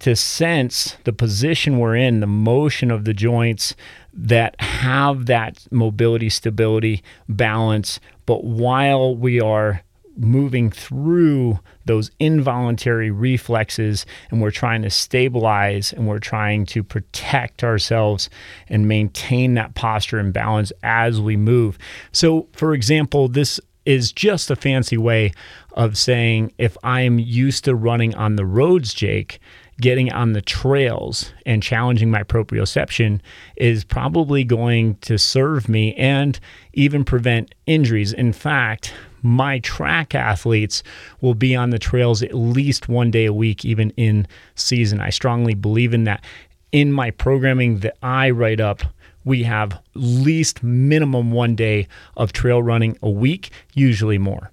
to 0.00 0.16
sense 0.16 0.96
the 1.04 1.12
position 1.12 1.78
we're 1.78 1.94
in, 1.94 2.20
the 2.20 2.26
motion 2.26 2.90
of 2.90 3.04
the 3.04 3.14
joints 3.14 3.76
that 4.12 4.60
have 4.60 5.26
that 5.26 5.64
mobility, 5.70 6.28
stability, 6.28 7.04
balance, 7.28 8.00
but 8.26 8.42
while 8.42 9.14
we 9.14 9.40
are 9.40 9.82
moving 10.20 10.70
through 10.70 11.58
those 11.86 12.10
involuntary 12.18 13.10
reflexes 13.10 14.06
and 14.30 14.40
we're 14.40 14.50
trying 14.50 14.82
to 14.82 14.90
stabilize 14.90 15.92
and 15.92 16.06
we're 16.06 16.18
trying 16.18 16.66
to 16.66 16.82
protect 16.82 17.64
ourselves 17.64 18.30
and 18.68 18.86
maintain 18.86 19.54
that 19.54 19.74
posture 19.74 20.18
and 20.18 20.32
balance 20.32 20.72
as 20.82 21.20
we 21.20 21.36
move. 21.36 21.78
So, 22.12 22.48
for 22.52 22.74
example, 22.74 23.28
this 23.28 23.60
is 23.86 24.12
just 24.12 24.50
a 24.50 24.56
fancy 24.56 24.98
way 24.98 25.32
of 25.72 25.96
saying 25.96 26.52
if 26.58 26.76
I'm 26.84 27.18
used 27.18 27.64
to 27.64 27.74
running 27.74 28.14
on 28.14 28.36
the 28.36 28.44
roads, 28.44 28.92
Jake, 28.92 29.40
getting 29.80 30.12
on 30.12 30.34
the 30.34 30.42
trails 30.42 31.32
and 31.46 31.62
challenging 31.62 32.10
my 32.10 32.22
proprioception 32.22 33.20
is 33.56 33.82
probably 33.82 34.44
going 34.44 34.96
to 34.96 35.16
serve 35.18 35.68
me 35.68 35.94
and 35.94 36.38
even 36.74 37.04
prevent 37.04 37.54
injuries. 37.66 38.12
In 38.12 38.32
fact, 38.32 38.92
my 39.22 39.58
track 39.60 40.14
athletes 40.14 40.82
will 41.20 41.34
be 41.34 41.54
on 41.54 41.70
the 41.70 41.78
trails 41.78 42.22
at 42.22 42.34
least 42.34 42.88
one 42.88 43.10
day 43.10 43.26
a 43.26 43.32
week, 43.32 43.64
even 43.64 43.90
in 43.96 44.26
season. 44.54 45.00
I 45.00 45.10
strongly 45.10 45.54
believe 45.54 45.94
in 45.94 46.04
that. 46.04 46.24
In 46.72 46.92
my 46.92 47.10
programming 47.10 47.80
that 47.80 47.96
I 48.02 48.30
write 48.30 48.60
up, 48.60 48.82
we 49.24 49.42
have 49.42 49.78
least 49.94 50.62
minimum 50.62 51.32
one 51.32 51.54
day 51.54 51.88
of 52.16 52.32
trail 52.32 52.62
running 52.62 52.96
a 53.02 53.10
week, 53.10 53.50
usually 53.74 54.18
more. 54.18 54.50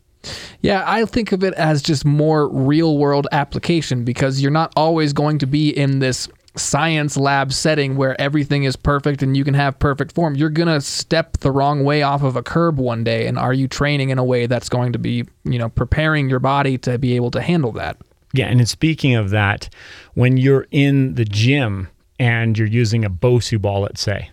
Yeah, 0.61 0.83
I 0.85 1.05
think 1.05 1.31
of 1.31 1.43
it 1.43 1.53
as 1.53 1.81
just 1.81 2.03
more 2.03 2.49
real 2.49 2.97
world 2.97 3.27
application 3.31 4.03
because 4.03 4.41
you're 4.41 4.51
not 4.51 4.73
always 4.75 5.13
going 5.13 5.37
to 5.39 5.45
be 5.45 5.69
in 5.69 5.99
this 5.99 6.27
science 6.57 7.17
lab 7.17 7.53
setting 7.53 7.95
where 7.95 8.19
everything 8.19 8.63
is 8.63 8.75
perfect 8.75 9.21
and 9.21 9.35
you 9.35 9.43
can 9.43 9.53
have 9.53 9.79
perfect 9.79 10.13
form. 10.13 10.35
You're 10.35 10.49
going 10.49 10.67
to 10.67 10.81
step 10.81 11.37
the 11.37 11.51
wrong 11.51 11.83
way 11.83 12.01
off 12.01 12.23
of 12.23 12.35
a 12.35 12.43
curb 12.43 12.77
one 12.77 13.03
day. 13.03 13.27
And 13.27 13.37
are 13.37 13.53
you 13.53 13.67
training 13.67 14.09
in 14.09 14.17
a 14.17 14.23
way 14.23 14.45
that's 14.45 14.69
going 14.69 14.93
to 14.93 14.99
be, 14.99 15.25
you 15.43 15.59
know, 15.59 15.69
preparing 15.69 16.29
your 16.29 16.39
body 16.39 16.77
to 16.79 16.97
be 16.97 17.15
able 17.15 17.31
to 17.31 17.41
handle 17.41 17.71
that? 17.73 17.97
Yeah. 18.33 18.47
And 18.47 18.67
speaking 18.67 19.15
of 19.15 19.29
that, 19.29 19.69
when 20.13 20.37
you're 20.37 20.67
in 20.71 21.15
the 21.15 21.25
gym 21.25 21.87
and 22.19 22.57
you're 22.57 22.67
using 22.67 23.05
a 23.05 23.09
Bosu 23.09 23.61
ball, 23.61 23.81
let's 23.81 24.01
say, 24.01 24.31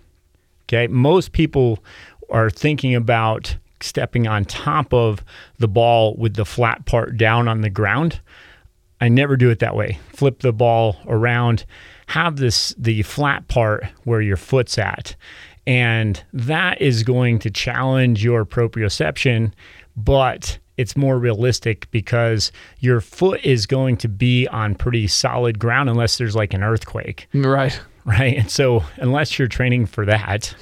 okay, 0.66 0.86
most 0.88 1.32
people 1.32 1.82
are 2.30 2.50
thinking 2.50 2.94
about 2.94 3.56
stepping 3.80 4.26
on 4.26 4.44
top 4.44 4.92
of 4.94 5.22
the 5.58 5.68
ball 5.68 6.16
with 6.16 6.34
the 6.34 6.44
flat 6.44 6.86
part 6.86 7.16
down 7.16 7.48
on 7.48 7.60
the 7.60 7.70
ground. 7.70 8.20
I 9.00 9.08
never 9.08 9.36
do 9.36 9.50
it 9.50 9.58
that 9.58 9.76
way. 9.76 9.98
Flip 10.08 10.40
the 10.40 10.52
ball 10.52 10.96
around 11.06 11.66
have 12.06 12.36
this 12.36 12.74
the 12.78 13.02
flat 13.02 13.48
part 13.48 13.84
where 14.04 14.20
your 14.20 14.36
foot's 14.36 14.78
at. 14.78 15.16
And 15.66 16.22
that 16.32 16.80
is 16.80 17.02
going 17.02 17.38
to 17.40 17.50
challenge 17.50 18.22
your 18.22 18.44
proprioception, 18.44 19.52
but 19.96 20.58
it's 20.76 20.96
more 20.96 21.18
realistic 21.18 21.90
because 21.90 22.52
your 22.80 23.00
foot 23.00 23.40
is 23.44 23.66
going 23.66 23.96
to 23.98 24.08
be 24.08 24.46
on 24.48 24.74
pretty 24.74 25.06
solid 25.06 25.58
ground 25.58 25.88
unless 25.88 26.18
there's 26.18 26.36
like 26.36 26.52
an 26.52 26.62
earthquake. 26.62 27.28
Right. 27.32 27.80
Right. 28.04 28.36
And 28.36 28.50
so, 28.50 28.84
unless 28.96 29.38
you're 29.38 29.48
training 29.48 29.86
for 29.86 30.04
that, 30.04 30.54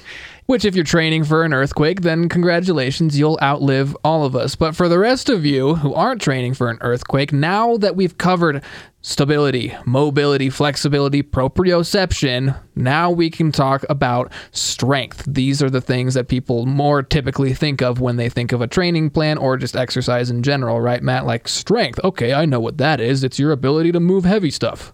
which, 0.45 0.65
if 0.65 0.75
you're 0.75 0.83
training 0.83 1.23
for 1.23 1.43
an 1.43 1.53
earthquake, 1.53 2.01
then 2.01 2.27
congratulations, 2.27 3.17
you'll 3.17 3.39
outlive 3.41 3.95
all 4.03 4.25
of 4.25 4.35
us. 4.35 4.55
But 4.55 4.75
for 4.75 4.89
the 4.89 4.99
rest 4.99 5.29
of 5.29 5.45
you 5.45 5.75
who 5.75 5.93
aren't 5.93 6.21
training 6.21 6.53
for 6.53 6.69
an 6.69 6.77
earthquake, 6.81 7.31
now 7.31 7.77
that 7.77 7.95
we've 7.95 8.17
covered 8.17 8.61
stability, 9.03 9.75
mobility, 9.85 10.49
flexibility, 10.49 11.21
proprioception, 11.21 12.57
now 12.75 13.11
we 13.11 13.29
can 13.29 13.51
talk 13.51 13.85
about 13.89 14.31
strength. 14.51 15.25
These 15.27 15.61
are 15.61 15.69
the 15.69 15.81
things 15.81 16.15
that 16.15 16.29
people 16.29 16.65
more 16.65 17.03
typically 17.03 17.53
think 17.53 17.81
of 17.81 17.99
when 17.99 18.15
they 18.15 18.29
think 18.29 18.51
of 18.53 18.61
a 18.61 18.67
training 18.67 19.11
plan 19.11 19.37
or 19.37 19.57
just 19.57 19.75
exercise 19.75 20.31
in 20.31 20.41
general, 20.41 20.81
right, 20.81 21.03
Matt? 21.03 21.25
Like 21.25 21.47
strength. 21.47 21.99
Okay, 22.03 22.33
I 22.33 22.45
know 22.45 22.61
what 22.61 22.77
that 22.77 22.99
is. 22.99 23.23
It's 23.23 23.37
your 23.37 23.51
ability 23.51 23.91
to 23.91 23.99
move 23.99 24.23
heavy 24.23 24.49
stuff. 24.49 24.93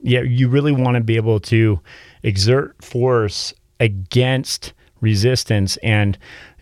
Yeah, 0.00 0.22
you 0.22 0.48
really 0.48 0.72
want 0.72 0.94
to 0.94 1.02
be 1.02 1.16
able 1.16 1.40
to 1.40 1.80
exert 2.22 2.82
force 2.82 3.52
against 3.80 4.72
resistance. 5.00 5.76
And 5.78 6.16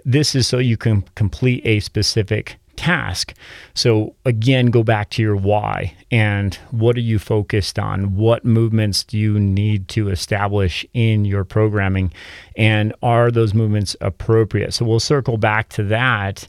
this 0.06 0.34
is 0.34 0.46
so 0.46 0.58
you 0.58 0.78
can 0.78 1.02
complete 1.14 1.60
a 1.66 1.80
specific 1.80 2.56
task. 2.76 3.34
So, 3.74 4.14
again, 4.24 4.66
go 4.66 4.82
back 4.82 5.10
to 5.10 5.22
your 5.22 5.36
why 5.36 5.94
and 6.10 6.54
what 6.70 6.96
are 6.96 7.00
you 7.00 7.18
focused 7.18 7.78
on? 7.78 8.16
What 8.16 8.44
movements 8.44 9.04
do 9.04 9.18
you 9.18 9.38
need 9.38 9.88
to 9.88 10.08
establish 10.08 10.84
in 10.94 11.24
your 11.24 11.44
programming? 11.44 12.12
And 12.56 12.94
are 13.02 13.30
those 13.30 13.54
movements 13.54 13.96
appropriate? 14.00 14.74
So, 14.74 14.84
we'll 14.84 15.00
circle 15.00 15.36
back 15.36 15.68
to 15.70 15.82
that 15.84 16.48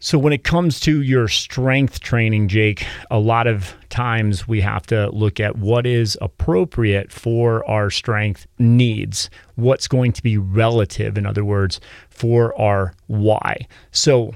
so, 0.00 0.16
when 0.16 0.32
it 0.32 0.44
comes 0.44 0.78
to 0.80 1.02
your 1.02 1.26
strength 1.26 1.98
training, 1.98 2.46
Jake, 2.46 2.86
a 3.10 3.18
lot 3.18 3.48
of 3.48 3.74
times 3.88 4.46
we 4.46 4.60
have 4.60 4.86
to 4.86 5.10
look 5.10 5.40
at 5.40 5.58
what 5.58 5.86
is 5.86 6.16
appropriate 6.20 7.10
for 7.10 7.68
our 7.68 7.90
strength 7.90 8.46
needs, 8.60 9.28
what's 9.56 9.88
going 9.88 10.12
to 10.12 10.22
be 10.22 10.38
relative, 10.38 11.18
in 11.18 11.26
other 11.26 11.44
words, 11.44 11.80
for 12.10 12.56
our 12.60 12.94
why. 13.08 13.66
So, 13.90 14.34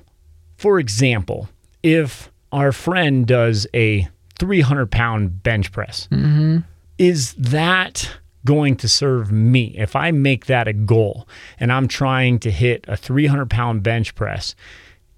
for 0.62 0.78
example, 0.78 1.49
if 1.83 2.31
our 2.52 2.71
friend 2.71 3.26
does 3.26 3.66
a 3.75 4.09
300 4.38 4.92
pound 4.92 5.42
bench 5.42 5.73
press, 5.73 6.07
mm-hmm. 6.12 6.59
is 6.99 7.35
that 7.35 8.09
going 8.45 8.76
to 8.76 8.88
serve 8.88 9.33
me? 9.33 9.75
If 9.76 9.97
I 9.97 10.12
make 10.12 10.47
that 10.47 10.69
a 10.69 10.73
goal 10.73 11.26
and 11.59 11.73
I'm 11.73 11.88
trying 11.88 12.38
to 12.40 12.50
hit 12.52 12.85
a 12.87 12.97
300 12.97 13.50
pound 13.50 13.83
bench 13.83 14.14
press, 14.14 14.54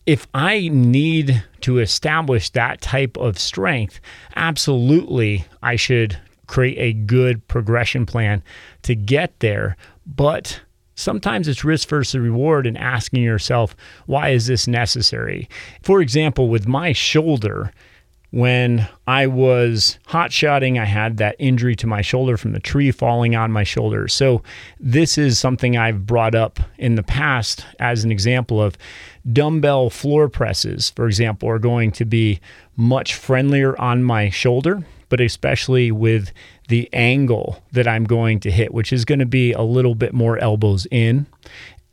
if 0.06 0.26
I 0.32 0.68
need 0.68 1.44
to 1.60 1.78
establish 1.78 2.48
that 2.50 2.80
type 2.80 3.18
of 3.18 3.38
strength, 3.38 4.00
absolutely 4.36 5.44
I 5.62 5.76
should 5.76 6.18
create 6.46 6.78
a 6.78 6.94
good 6.94 7.46
progression 7.48 8.06
plan 8.06 8.42
to 8.80 8.94
get 8.94 9.38
there. 9.40 9.76
But 10.06 10.62
sometimes 10.94 11.48
it's 11.48 11.64
risk 11.64 11.88
versus 11.88 12.20
reward 12.20 12.66
and 12.66 12.78
asking 12.78 13.22
yourself, 13.22 13.76
why 14.06 14.30
is 14.30 14.46
this 14.46 14.66
necessary? 14.66 15.48
For 15.82 16.00
example, 16.00 16.48
with 16.48 16.66
my 16.68 16.92
shoulder, 16.92 17.72
when 18.34 18.88
I 19.06 19.28
was 19.28 20.00
hot 20.06 20.32
shotting, 20.32 20.76
I 20.76 20.86
had 20.86 21.18
that 21.18 21.36
injury 21.38 21.76
to 21.76 21.86
my 21.86 22.02
shoulder 22.02 22.36
from 22.36 22.50
the 22.50 22.58
tree 22.58 22.90
falling 22.90 23.36
on 23.36 23.52
my 23.52 23.62
shoulder. 23.62 24.08
So, 24.08 24.42
this 24.80 25.16
is 25.16 25.38
something 25.38 25.76
I've 25.76 26.04
brought 26.04 26.34
up 26.34 26.58
in 26.76 26.96
the 26.96 27.04
past 27.04 27.64
as 27.78 28.02
an 28.02 28.10
example 28.10 28.60
of 28.60 28.76
dumbbell 29.32 29.88
floor 29.88 30.28
presses, 30.28 30.90
for 30.90 31.06
example, 31.06 31.48
are 31.48 31.60
going 31.60 31.92
to 31.92 32.04
be 32.04 32.40
much 32.76 33.14
friendlier 33.14 33.80
on 33.80 34.02
my 34.02 34.30
shoulder, 34.30 34.84
but 35.08 35.20
especially 35.20 35.90
with 35.90 36.32
the 36.68 36.88
angle 36.92 37.62
that 37.72 37.86
I'm 37.86 38.04
going 38.04 38.40
to 38.40 38.50
hit, 38.50 38.72
which 38.72 38.92
is 38.92 39.04
going 39.04 39.18
to 39.18 39.26
be 39.26 39.52
a 39.52 39.62
little 39.62 39.94
bit 39.94 40.12
more 40.12 40.38
elbows 40.38 40.86
in. 40.90 41.26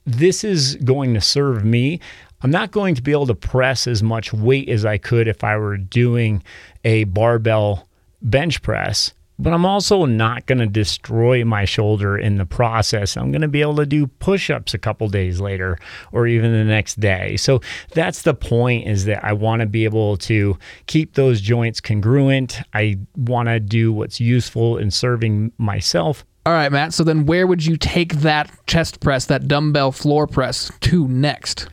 This 0.05 0.43
is 0.43 0.75
going 0.77 1.13
to 1.13 1.21
serve 1.21 1.63
me. 1.63 1.99
I'm 2.41 2.51
not 2.51 2.71
going 2.71 2.95
to 2.95 3.01
be 3.01 3.11
able 3.11 3.27
to 3.27 3.35
press 3.35 3.87
as 3.87 4.01
much 4.01 4.33
weight 4.33 4.67
as 4.69 4.85
I 4.85 4.97
could 4.97 5.27
if 5.27 5.43
I 5.43 5.57
were 5.57 5.77
doing 5.77 6.43
a 6.83 7.03
barbell 7.03 7.87
bench 8.21 8.61
press, 8.61 9.13
but 9.41 9.53
I'm 9.53 9.65
also 9.65 10.05
not 10.05 10.45
going 10.45 10.59
to 10.59 10.67
destroy 10.67 11.43
my 11.43 11.65
shoulder 11.65 12.17
in 12.17 12.37
the 12.37 12.45
process. 12.45 13.17
I'm 13.17 13.31
going 13.31 13.41
to 13.41 13.47
be 13.47 13.61
able 13.61 13.77
to 13.77 13.85
do 13.85 14.07
push-ups 14.07 14.73
a 14.73 14.77
couple 14.77 15.07
days 15.09 15.41
later 15.41 15.79
or 16.11 16.27
even 16.27 16.51
the 16.51 16.63
next 16.63 16.99
day. 16.99 17.37
So 17.37 17.59
that's 17.93 18.21
the 18.21 18.35
point 18.35 18.87
is 18.87 19.05
that 19.05 19.25
I 19.25 19.33
want 19.33 19.61
to 19.61 19.65
be 19.65 19.83
able 19.83 20.17
to 20.17 20.57
keep 20.85 21.15
those 21.15 21.41
joints 21.41 21.81
congruent. 21.81 22.61
I 22.73 22.99
want 23.15 23.49
to 23.49 23.59
do 23.59 23.91
what's 23.91 24.19
useful 24.19 24.77
in 24.77 24.91
serving 24.91 25.51
myself 25.57 26.23
all 26.43 26.53
right, 26.53 26.71
Matt. 26.71 26.91
So 26.93 27.03
then 27.03 27.27
where 27.27 27.45
would 27.45 27.63
you 27.63 27.77
take 27.77 28.15
that 28.21 28.49
chest 28.65 28.99
press, 28.99 29.25
that 29.27 29.47
dumbbell 29.47 29.91
floor 29.91 30.25
press 30.25 30.71
to 30.81 31.07
next? 31.07 31.67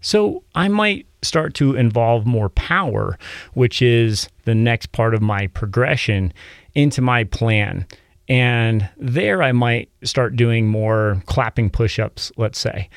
So 0.00 0.44
I 0.54 0.68
might 0.68 1.06
start 1.20 1.52
to 1.54 1.74
involve 1.76 2.24
more 2.24 2.48
power, 2.48 3.18
which 3.52 3.82
is 3.82 4.28
the 4.44 4.54
next 4.54 4.92
part 4.92 5.14
of 5.14 5.20
my 5.20 5.48
progression 5.48 6.32
into 6.74 7.00
my 7.00 7.24
plan. 7.24 7.86
And 8.28 8.88
there 8.96 9.42
I 9.42 9.52
might 9.52 9.90
start 10.02 10.36
doing 10.36 10.66
more 10.66 11.22
clapping 11.26 11.70
push 11.70 11.98
ups, 11.98 12.32
let's 12.36 12.58
say. 12.58 12.88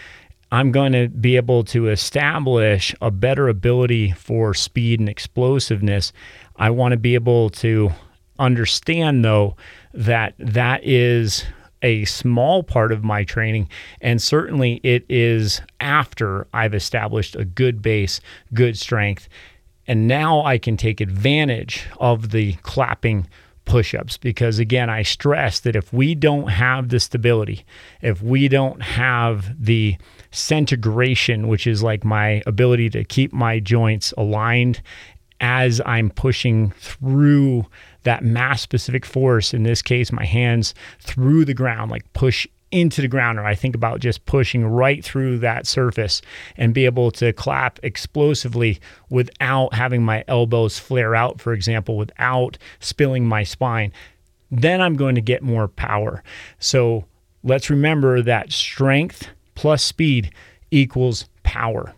I'm 0.51 0.71
going 0.71 0.93
to 0.93 1.09
be 1.09 1.35
able 1.35 1.65
to 1.65 1.89
establish 1.89 2.95
a 3.01 3.11
better 3.11 3.49
ability 3.49 4.11
for 4.11 4.53
speed 4.53 4.99
and 5.01 5.09
explosiveness. 5.09 6.13
I 6.55 6.69
want 6.69 6.93
to 6.93 6.97
be 6.97 7.15
able 7.15 7.49
to 7.51 7.91
understand, 8.39 9.25
though, 9.25 9.57
that 9.93 10.35
that 10.39 10.81
is 10.83 11.43
a 11.81 12.05
small 12.05 12.63
part 12.63 12.91
of 12.91 13.03
my 13.03 13.23
training. 13.23 13.69
And 14.01 14.21
certainly 14.21 14.79
it 14.83 15.05
is 15.09 15.61
after 15.79 16.47
I've 16.53 16.73
established 16.73 17.35
a 17.35 17.45
good 17.45 17.81
base, 17.81 18.21
good 18.53 18.77
strength. 18.77 19.27
And 19.85 20.07
now 20.07 20.43
I 20.43 20.57
can 20.57 20.77
take 20.77 21.01
advantage 21.01 21.85
of 21.99 22.31
the 22.31 22.53
clapping 22.63 23.27
push 23.67 23.93
ups 23.93 24.17
because, 24.17 24.57
again, 24.57 24.89
I 24.89 25.03
stress 25.03 25.59
that 25.59 25.75
if 25.75 25.93
we 25.93 26.15
don't 26.15 26.47
have 26.47 26.89
the 26.89 26.99
stability, 26.99 27.65
if 28.01 28.21
we 28.23 28.47
don't 28.47 28.81
have 28.81 29.53
the 29.63 29.97
centration, 30.31 31.47
which 31.47 31.67
is 31.67 31.83
like 31.83 32.03
my 32.03 32.41
ability 32.47 32.89
to 32.91 33.03
keep 33.03 33.31
my 33.33 33.59
joints 33.59 34.13
aligned 34.17 34.81
as 35.39 35.79
I'm 35.85 36.09
pushing 36.09 36.71
through 36.71 37.65
that 38.03 38.23
mass 38.23 38.61
specific 38.61 39.05
force, 39.05 39.53
in 39.53 39.63
this 39.63 39.81
case, 39.81 40.11
my 40.11 40.25
hands 40.25 40.73
through 40.99 41.45
the 41.45 41.53
ground, 41.53 41.91
like 41.91 42.11
push 42.13 42.47
into 42.71 43.01
the 43.01 43.07
ground, 43.07 43.39
or 43.39 43.45
I 43.45 43.55
think 43.55 43.75
about 43.75 43.99
just 43.99 44.25
pushing 44.25 44.65
right 44.65 45.03
through 45.03 45.39
that 45.39 45.65
surface 45.65 46.21
and 46.57 46.73
be 46.73 46.85
able 46.85 47.11
to 47.11 47.33
clap 47.33 47.79
explosively 47.83 48.79
without 49.09 49.73
having 49.73 50.03
my 50.03 50.23
elbows 50.27 50.77
flare 50.77 51.15
out, 51.15 51.39
for 51.39 51.53
example, 51.53 51.97
without 51.97 52.57
spilling 52.79 53.25
my 53.25 53.43
spine, 53.43 53.91
then 54.51 54.81
I'm 54.81 54.95
going 54.95 55.15
to 55.15 55.21
get 55.21 55.43
more 55.43 55.67
power. 55.67 56.23
So 56.59 57.05
let's 57.43 57.69
remember 57.69 58.21
that 58.21 58.51
strength 58.51 59.29
plus 59.55 59.83
speed 59.83 60.33
equals 60.71 61.29
power. 61.43 61.93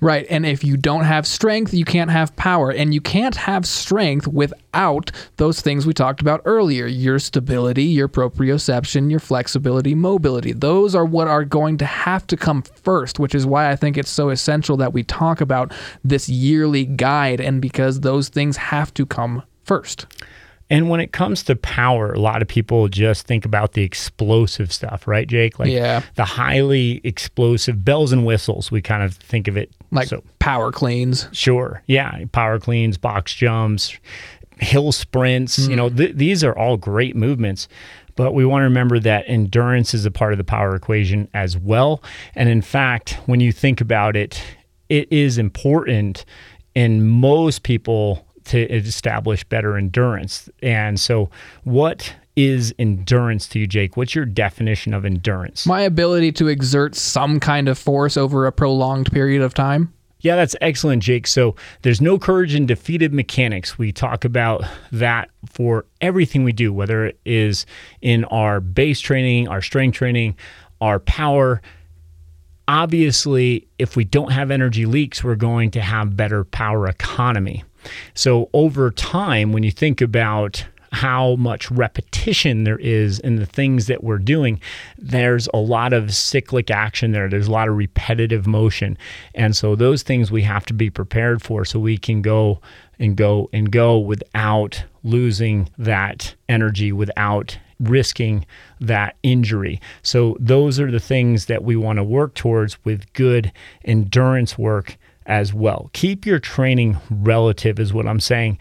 Right. 0.00 0.26
And 0.28 0.44
if 0.44 0.62
you 0.62 0.76
don't 0.76 1.04
have 1.04 1.26
strength, 1.26 1.72
you 1.72 1.84
can't 1.84 2.10
have 2.10 2.34
power. 2.36 2.70
And 2.70 2.92
you 2.92 3.00
can't 3.00 3.36
have 3.36 3.66
strength 3.66 4.26
without 4.26 5.10
those 5.36 5.60
things 5.60 5.86
we 5.86 5.94
talked 5.94 6.20
about 6.20 6.42
earlier 6.44 6.86
your 6.86 7.18
stability, 7.18 7.84
your 7.84 8.08
proprioception, 8.08 9.10
your 9.10 9.20
flexibility, 9.20 9.94
mobility. 9.94 10.52
Those 10.52 10.94
are 10.94 11.04
what 11.04 11.28
are 11.28 11.44
going 11.44 11.78
to 11.78 11.86
have 11.86 12.26
to 12.28 12.36
come 12.36 12.62
first, 12.62 13.18
which 13.18 13.34
is 13.34 13.46
why 13.46 13.70
I 13.70 13.76
think 13.76 13.96
it's 13.96 14.10
so 14.10 14.30
essential 14.30 14.76
that 14.78 14.92
we 14.92 15.02
talk 15.02 15.40
about 15.40 15.72
this 16.02 16.28
yearly 16.28 16.84
guide. 16.84 17.40
And 17.40 17.62
because 17.62 18.00
those 18.00 18.28
things 18.28 18.56
have 18.56 18.92
to 18.94 19.06
come 19.06 19.42
first. 19.64 20.06
And 20.70 20.88
when 20.88 21.00
it 21.00 21.12
comes 21.12 21.42
to 21.44 21.56
power, 21.56 22.12
a 22.12 22.18
lot 22.18 22.40
of 22.40 22.48
people 22.48 22.88
just 22.88 23.26
think 23.26 23.44
about 23.44 23.72
the 23.72 23.82
explosive 23.82 24.72
stuff, 24.72 25.06
right, 25.06 25.28
Jake? 25.28 25.58
Like 25.58 25.70
yeah. 25.70 26.02
the 26.14 26.24
highly 26.24 27.00
explosive 27.04 27.84
bells 27.84 28.12
and 28.12 28.24
whistles. 28.24 28.70
We 28.70 28.80
kind 28.80 29.02
of 29.02 29.14
think 29.14 29.46
of 29.46 29.56
it 29.56 29.70
like 29.90 30.08
so. 30.08 30.24
power 30.38 30.72
cleans. 30.72 31.28
Sure. 31.32 31.82
Yeah. 31.86 32.24
Power 32.32 32.58
cleans, 32.58 32.96
box 32.96 33.34
jumps, 33.34 33.94
hill 34.58 34.90
sprints. 34.92 35.58
Mm. 35.58 35.70
You 35.70 35.76
know, 35.76 35.90
th- 35.90 36.16
these 36.16 36.42
are 36.42 36.56
all 36.56 36.76
great 36.76 37.14
movements. 37.14 37.68
But 38.16 38.32
we 38.32 38.44
want 38.44 38.60
to 38.60 38.64
remember 38.64 38.98
that 39.00 39.24
endurance 39.26 39.92
is 39.92 40.06
a 40.06 40.10
part 40.10 40.32
of 40.32 40.38
the 40.38 40.44
power 40.44 40.74
equation 40.74 41.28
as 41.34 41.58
well. 41.58 42.02
And 42.34 42.48
in 42.48 42.62
fact, 42.62 43.18
when 43.26 43.40
you 43.40 43.52
think 43.52 43.80
about 43.80 44.16
it, 44.16 44.40
it 44.88 45.12
is 45.12 45.36
important. 45.36 46.24
And 46.76 47.10
most 47.10 47.64
people 47.64 48.26
to 48.46 48.70
establish 48.72 49.44
better 49.44 49.76
endurance. 49.76 50.48
And 50.62 50.98
so, 50.98 51.30
what 51.64 52.14
is 52.36 52.74
endurance 52.78 53.46
to 53.48 53.60
you, 53.60 53.66
Jake? 53.66 53.96
What's 53.96 54.14
your 54.14 54.24
definition 54.24 54.92
of 54.92 55.04
endurance? 55.04 55.66
My 55.66 55.82
ability 55.82 56.32
to 56.32 56.48
exert 56.48 56.94
some 56.94 57.38
kind 57.40 57.68
of 57.68 57.78
force 57.78 58.16
over 58.16 58.46
a 58.46 58.52
prolonged 58.52 59.12
period 59.12 59.42
of 59.42 59.54
time. 59.54 59.92
Yeah, 60.24 60.36
that's 60.36 60.56
excellent, 60.62 61.02
Jake. 61.02 61.26
So 61.26 61.54
there's 61.82 62.00
no 62.00 62.18
courage 62.18 62.54
in 62.54 62.64
defeated 62.64 63.12
mechanics. 63.12 63.76
We 63.76 63.92
talk 63.92 64.24
about 64.24 64.64
that 64.90 65.28
for 65.44 65.84
everything 66.00 66.44
we 66.44 66.52
do, 66.52 66.72
whether 66.72 67.04
it 67.04 67.20
is 67.26 67.66
in 68.00 68.24
our 68.26 68.58
base 68.60 69.00
training, 69.00 69.48
our 69.48 69.60
strength 69.60 69.96
training, 69.96 70.36
our 70.80 70.98
power. 70.98 71.60
Obviously, 72.66 73.68
if 73.78 73.96
we 73.96 74.04
don't 74.04 74.32
have 74.32 74.50
energy 74.50 74.86
leaks, 74.86 75.22
we're 75.22 75.34
going 75.34 75.70
to 75.72 75.82
have 75.82 76.16
better 76.16 76.42
power 76.42 76.88
economy. 76.88 77.62
So 78.14 78.50
over 78.52 78.90
time, 78.90 79.52
when 79.52 79.62
you 79.62 79.70
think 79.70 80.00
about 80.00 80.64
how 80.94 81.34
much 81.36 81.70
repetition 81.72 82.62
there 82.62 82.78
is 82.78 83.18
in 83.18 83.36
the 83.36 83.46
things 83.46 83.88
that 83.88 84.04
we're 84.04 84.18
doing, 84.18 84.60
there's 84.96 85.48
a 85.52 85.58
lot 85.58 85.92
of 85.92 86.14
cyclic 86.14 86.70
action 86.70 87.10
there. 87.10 87.28
There's 87.28 87.48
a 87.48 87.52
lot 87.52 87.68
of 87.68 87.76
repetitive 87.76 88.46
motion. 88.46 88.96
And 89.34 89.56
so 89.56 89.74
those 89.74 90.04
things 90.04 90.30
we 90.30 90.42
have 90.42 90.64
to 90.66 90.74
be 90.74 90.90
prepared 90.90 91.42
for 91.42 91.64
so 91.64 91.80
we 91.80 91.98
can 91.98 92.22
go 92.22 92.60
and 93.00 93.16
go 93.16 93.50
and 93.52 93.72
go 93.72 93.98
without 93.98 94.84
losing 95.02 95.68
that 95.78 96.34
energy, 96.48 96.92
without 96.92 97.58
risking 97.80 98.46
that 98.80 99.16
injury. 99.24 99.80
So 100.02 100.36
those 100.38 100.78
are 100.78 100.92
the 100.92 101.00
things 101.00 101.46
that 101.46 101.64
we 101.64 101.74
want 101.74 101.96
to 101.96 102.04
work 102.04 102.34
towards 102.34 102.82
with 102.84 103.12
good 103.14 103.52
endurance 103.84 104.56
work 104.56 104.96
as 105.26 105.52
well. 105.54 105.90
Keep 105.92 106.26
your 106.26 106.38
training 106.38 106.98
relative, 107.10 107.78
is 107.78 107.92
what 107.92 108.06
I'm 108.06 108.20
saying. 108.20 108.58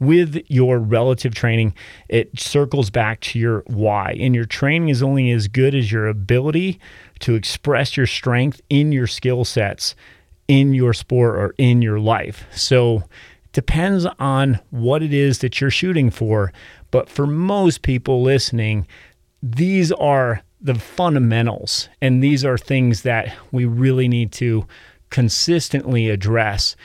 With 0.00 0.44
your 0.48 0.78
relative 0.78 1.34
training, 1.34 1.74
it 2.08 2.38
circles 2.38 2.88
back 2.88 3.20
to 3.20 3.38
your 3.38 3.64
why. 3.66 4.16
And 4.20 4.34
your 4.34 4.44
training 4.44 4.90
is 4.90 5.02
only 5.02 5.30
as 5.32 5.48
good 5.48 5.74
as 5.74 5.90
your 5.90 6.06
ability 6.06 6.78
to 7.20 7.34
express 7.34 7.96
your 7.96 8.06
strength 8.06 8.60
in 8.70 8.92
your 8.92 9.08
skill 9.08 9.44
sets 9.44 9.96
in 10.48 10.72
your 10.72 10.94
sport 10.94 11.36
or 11.36 11.54
in 11.58 11.82
your 11.82 12.00
life. 12.00 12.46
So, 12.52 13.04
depends 13.52 14.06
on 14.18 14.58
what 14.70 15.02
it 15.02 15.12
is 15.12 15.38
that 15.38 15.60
you're 15.60 15.70
shooting 15.70 16.10
for. 16.10 16.52
But 16.90 17.08
for 17.08 17.26
most 17.26 17.82
people 17.82 18.22
listening, 18.22 18.86
these 19.42 19.92
are 19.92 20.42
the 20.60 20.74
fundamentals. 20.74 21.88
And 22.00 22.22
these 22.22 22.44
are 22.44 22.58
things 22.58 23.02
that 23.02 23.34
we 23.52 23.64
really 23.64 24.08
need 24.08 24.32
to 24.32 24.66
consistently 25.10 26.10
address. 26.10 26.76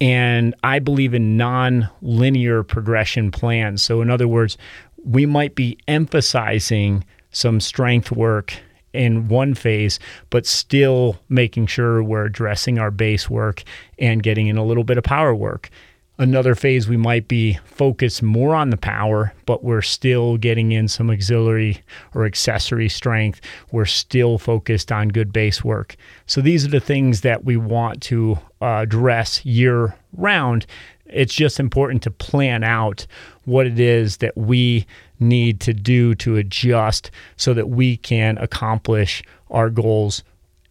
And 0.00 0.54
I 0.62 0.78
believe 0.78 1.14
in 1.14 1.36
non 1.36 1.88
linear 2.02 2.62
progression 2.62 3.30
plans. 3.30 3.82
So, 3.82 4.00
in 4.00 4.10
other 4.10 4.28
words, 4.28 4.56
we 5.04 5.26
might 5.26 5.54
be 5.54 5.78
emphasizing 5.88 7.04
some 7.30 7.60
strength 7.60 8.12
work 8.12 8.54
in 8.92 9.28
one 9.28 9.54
phase, 9.54 9.98
but 10.30 10.46
still 10.46 11.18
making 11.28 11.66
sure 11.66 12.02
we're 12.02 12.26
addressing 12.26 12.78
our 12.78 12.90
base 12.90 13.28
work 13.28 13.62
and 13.98 14.22
getting 14.22 14.46
in 14.46 14.56
a 14.56 14.64
little 14.64 14.84
bit 14.84 14.98
of 14.98 15.04
power 15.04 15.34
work. 15.34 15.70
Another 16.20 16.56
phase, 16.56 16.88
we 16.88 16.96
might 16.96 17.28
be 17.28 17.60
focused 17.64 18.24
more 18.24 18.52
on 18.52 18.70
the 18.70 18.76
power, 18.76 19.32
but 19.46 19.62
we're 19.62 19.82
still 19.82 20.36
getting 20.36 20.72
in 20.72 20.88
some 20.88 21.10
auxiliary 21.10 21.80
or 22.12 22.26
accessory 22.26 22.88
strength. 22.88 23.40
We're 23.70 23.84
still 23.84 24.36
focused 24.36 24.90
on 24.90 25.10
good 25.10 25.32
base 25.32 25.62
work. 25.62 25.94
So 26.26 26.40
these 26.40 26.64
are 26.64 26.70
the 26.70 26.80
things 26.80 27.20
that 27.20 27.44
we 27.44 27.56
want 27.56 28.02
to 28.02 28.36
uh, 28.60 28.80
address 28.82 29.46
year 29.46 29.94
round. 30.12 30.66
It's 31.06 31.34
just 31.34 31.60
important 31.60 32.02
to 32.02 32.10
plan 32.10 32.64
out 32.64 33.06
what 33.44 33.68
it 33.68 33.78
is 33.78 34.16
that 34.16 34.36
we 34.36 34.86
need 35.20 35.60
to 35.60 35.72
do 35.72 36.16
to 36.16 36.36
adjust 36.36 37.12
so 37.36 37.54
that 37.54 37.68
we 37.68 37.96
can 37.96 38.38
accomplish 38.38 39.22
our 39.52 39.70
goals 39.70 40.24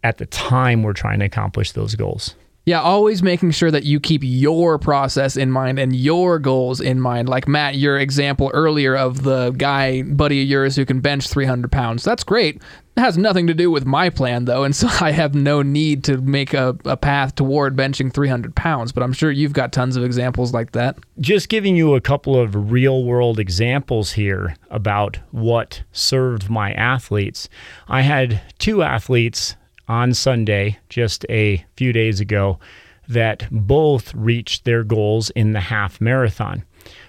at 0.04 0.18
the 0.18 0.26
time 0.26 0.84
we're 0.84 0.92
trying 0.92 1.20
to 1.20 1.26
accomplish 1.26 1.72
those 1.72 1.96
goals. 1.96 2.36
Yeah, 2.68 2.82
always 2.82 3.24
making 3.24 3.52
sure 3.52 3.72
that 3.72 3.86
you 3.86 4.02
keep 4.02 4.24
your 4.26 4.78
process 4.78 5.38
in 5.38 5.52
mind 5.52 5.80
and 5.80 5.96
your 5.96 6.38
goals 6.38 6.82
in 6.82 7.00
mind. 7.00 7.30
Like 7.30 7.48
Matt, 7.48 7.76
your 7.78 7.98
example 7.98 8.52
earlier 8.54 8.94
of 8.94 9.24
the 9.24 9.52
guy, 9.52 10.02
buddy 10.02 10.42
of 10.42 10.50
yours, 10.50 10.76
who 10.76 10.84
can 10.84 11.00
bench 11.00 11.30
300 11.30 11.72
pounds. 11.72 12.04
That's 12.04 12.26
great. 12.26 12.62
It 12.98 13.00
has 13.00 13.18
nothing 13.18 13.48
to 13.48 13.54
do 13.54 13.72
with 13.72 13.86
my 13.86 14.10
plan, 14.10 14.44
though. 14.44 14.66
And 14.66 14.76
so 14.76 14.90
I 15.00 15.12
have 15.12 15.34
no 15.34 15.62
need 15.62 16.04
to 16.04 16.18
make 16.18 16.54
a, 16.54 16.78
a 16.84 16.98
path 16.98 17.36
toward 17.36 17.78
benching 17.78 18.14
300 18.14 18.54
pounds. 18.54 18.92
But 18.92 19.04
I'm 19.04 19.14
sure 19.14 19.32
you've 19.32 19.54
got 19.54 19.72
tons 19.72 19.96
of 19.96 20.04
examples 20.04 20.54
like 20.54 20.74
that. 20.74 20.98
Just 21.22 21.48
giving 21.48 21.78
you 21.78 21.96
a 21.96 22.02
couple 22.02 22.38
of 22.38 22.70
real 22.70 23.06
world 23.06 23.40
examples 23.40 24.12
here 24.12 24.58
about 24.70 25.20
what 25.32 25.84
served 25.94 26.50
my 26.50 26.74
athletes. 26.74 27.48
I 27.88 28.02
had 28.02 28.42
two 28.60 28.84
athletes 28.84 29.56
on 29.88 30.14
Sunday, 30.14 30.78
just 30.90 31.26
a 31.30 31.64
few 31.76 31.94
days 31.94 32.20
ago, 32.20 32.60
that 33.08 33.48
both 33.52 34.14
reached 34.14 34.66
their 34.66 34.84
goals 34.84 35.30
in 35.32 35.54
the 35.54 35.60
half 35.60 36.02
marathon. 36.02 36.64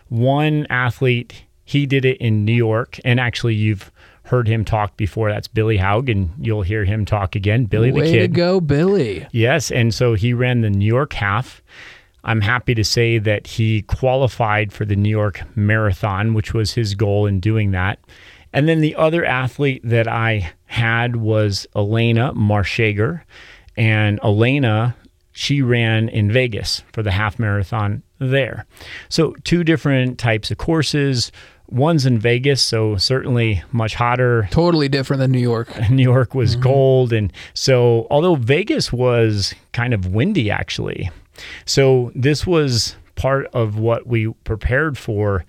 One 0.08 0.66
athlete, 0.70 1.44
he 1.64 1.86
did 1.86 2.04
it 2.04 2.18
in 2.18 2.44
New 2.44 2.54
York, 2.54 2.98
and 3.04 3.18
actually, 3.18 3.54
you've 3.54 3.90
heard 4.24 4.46
him 4.46 4.64
talk 4.64 4.96
before. 4.96 5.30
That's 5.30 5.48
Billy 5.48 5.78
Haug, 5.78 6.08
and 6.08 6.30
you'll 6.38 6.62
hear 6.62 6.84
him 6.84 7.04
talk 7.04 7.34
again. 7.34 7.64
Billy 7.64 7.90
Way 7.90 8.00
the 8.00 8.06
kid. 8.06 8.12
Way 8.12 8.26
to 8.26 8.28
go, 8.28 8.60
Billy. 8.60 9.26
Yes, 9.32 9.70
and 9.70 9.92
so 9.92 10.14
he 10.14 10.32
ran 10.32 10.60
the 10.60 10.70
New 10.70 10.86
York 10.86 11.14
half. 11.14 11.62
I'm 12.24 12.40
happy 12.42 12.74
to 12.74 12.84
say 12.84 13.18
that 13.18 13.46
he 13.46 13.82
qualified 13.82 14.72
for 14.72 14.84
the 14.84 14.96
New 14.96 15.08
York 15.08 15.40
Marathon, 15.56 16.34
which 16.34 16.52
was 16.52 16.74
his 16.74 16.94
goal 16.94 17.26
in 17.26 17.40
doing 17.40 17.70
that. 17.70 17.98
And 18.52 18.68
then 18.68 18.80
the 18.80 18.94
other 18.96 19.24
athlete 19.24 19.82
that 19.84 20.08
I 20.08 20.52
had 20.66 21.16
was 21.16 21.66
Elena 21.76 22.32
Marshager. 22.34 23.22
And 23.76 24.18
Elena, 24.24 24.96
she 25.32 25.62
ran 25.62 26.08
in 26.08 26.32
Vegas 26.32 26.82
for 26.92 27.02
the 27.02 27.12
half 27.12 27.38
marathon 27.38 28.02
there. 28.18 28.66
So, 29.08 29.34
two 29.44 29.64
different 29.64 30.18
types 30.18 30.50
of 30.50 30.58
courses. 30.58 31.30
One's 31.70 32.06
in 32.06 32.18
Vegas, 32.18 32.62
so 32.62 32.96
certainly 32.96 33.62
much 33.72 33.94
hotter. 33.94 34.48
Totally 34.50 34.88
different 34.88 35.20
than 35.20 35.30
New 35.30 35.38
York. 35.38 35.68
New 35.90 36.02
York 36.02 36.34
was 36.34 36.54
mm-hmm. 36.54 36.62
cold. 36.62 37.12
And 37.12 37.32
so, 37.54 38.06
although 38.10 38.36
Vegas 38.36 38.92
was 38.92 39.54
kind 39.72 39.92
of 39.92 40.06
windy, 40.06 40.50
actually. 40.50 41.10
So, 41.66 42.10
this 42.14 42.46
was 42.46 42.96
part 43.14 43.46
of 43.52 43.78
what 43.78 44.06
we 44.06 44.32
prepared 44.44 44.96
for 44.96 45.44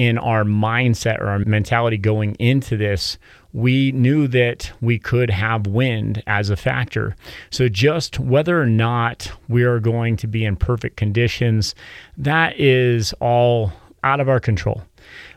in 0.00 0.16
our 0.16 0.44
mindset 0.44 1.20
or 1.20 1.26
our 1.26 1.40
mentality 1.40 1.98
going 1.98 2.34
into 2.36 2.74
this, 2.74 3.18
we 3.52 3.92
knew 3.92 4.26
that 4.28 4.72
we 4.80 4.98
could 4.98 5.28
have 5.28 5.66
wind 5.66 6.22
as 6.26 6.48
a 6.48 6.56
factor. 6.56 7.14
So, 7.50 7.68
just 7.68 8.18
whether 8.18 8.58
or 8.58 8.64
not 8.64 9.30
we 9.46 9.62
are 9.62 9.78
going 9.78 10.16
to 10.16 10.26
be 10.26 10.42
in 10.46 10.56
perfect 10.56 10.96
conditions, 10.96 11.74
that 12.16 12.58
is 12.58 13.12
all 13.20 13.74
out 14.02 14.20
of 14.20 14.28
our 14.30 14.40
control. 14.40 14.80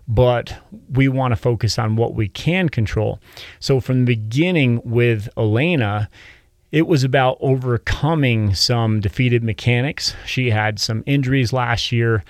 But 0.08 0.56
we 0.94 1.10
want 1.10 1.34
to 1.34 1.36
focus 1.36 1.78
on 1.78 1.98
what 1.98 2.14
we 2.14 2.30
can 2.30 2.70
control. 2.70 3.20
So, 3.60 3.82
from 3.82 4.06
the 4.06 4.16
beginning 4.16 4.80
with 4.86 5.28
Elena, 5.36 6.10
it 6.72 6.88
was 6.88 7.04
about 7.04 7.38
overcoming 7.42 8.56
some 8.56 9.02
defeated 9.02 9.44
mechanics. 9.44 10.16
She 10.26 10.52
had 10.52 10.80
some 10.80 11.04
injuries 11.06 11.52
last 11.52 11.92
year 11.92 12.24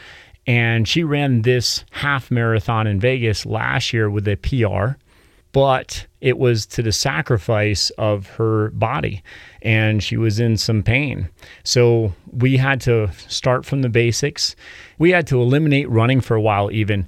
and 0.45 0.87
she 0.87 1.03
ran 1.03 1.41
this 1.41 1.85
half 1.91 2.29
marathon 2.29 2.87
in 2.87 2.99
Vegas 2.99 3.45
last 3.45 3.93
year 3.93 4.09
with 4.09 4.27
a 4.27 4.35
PR, 4.35 4.97
but 5.51 6.05
it 6.19 6.37
was 6.37 6.65
to 6.65 6.81
the 6.81 6.91
sacrifice 6.91 7.89
of 7.91 8.27
her 8.27 8.71
body 8.71 9.23
and 9.61 10.03
she 10.03 10.17
was 10.17 10.39
in 10.39 10.57
some 10.57 10.83
pain. 10.83 11.29
So 11.63 12.13
we 12.31 12.57
had 12.57 12.81
to 12.81 13.11
start 13.27 13.65
from 13.65 13.81
the 13.81 13.89
basics. 13.89 14.55
We 14.97 15.11
had 15.11 15.27
to 15.27 15.41
eliminate 15.41 15.89
running 15.89 16.21
for 16.21 16.35
a 16.35 16.41
while, 16.41 16.71
even. 16.71 17.07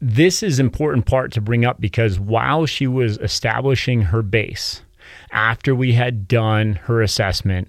This 0.00 0.42
is 0.42 0.60
important 0.60 1.06
part 1.06 1.32
to 1.32 1.40
bring 1.40 1.64
up 1.64 1.80
because 1.80 2.20
while 2.20 2.66
she 2.66 2.86
was 2.86 3.18
establishing 3.18 4.02
her 4.02 4.22
base, 4.22 4.82
after 5.32 5.74
we 5.74 5.94
had 5.94 6.28
done 6.28 6.74
her 6.84 7.00
assessment, 7.00 7.68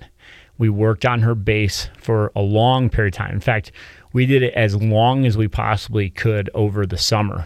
we 0.57 0.69
worked 0.69 1.05
on 1.05 1.21
her 1.21 1.35
base 1.35 1.89
for 1.97 2.31
a 2.35 2.41
long 2.41 2.89
period 2.89 3.13
of 3.13 3.17
time. 3.17 3.33
In 3.33 3.39
fact, 3.39 3.71
we 4.17 4.25
did 4.25 4.41
it 4.41 4.55
as 4.55 4.75
long 4.75 5.27
as 5.27 5.37
we 5.37 5.47
possibly 5.47 6.09
could 6.09 6.49
over 6.55 6.87
the 6.87 6.97
summer. 6.97 7.45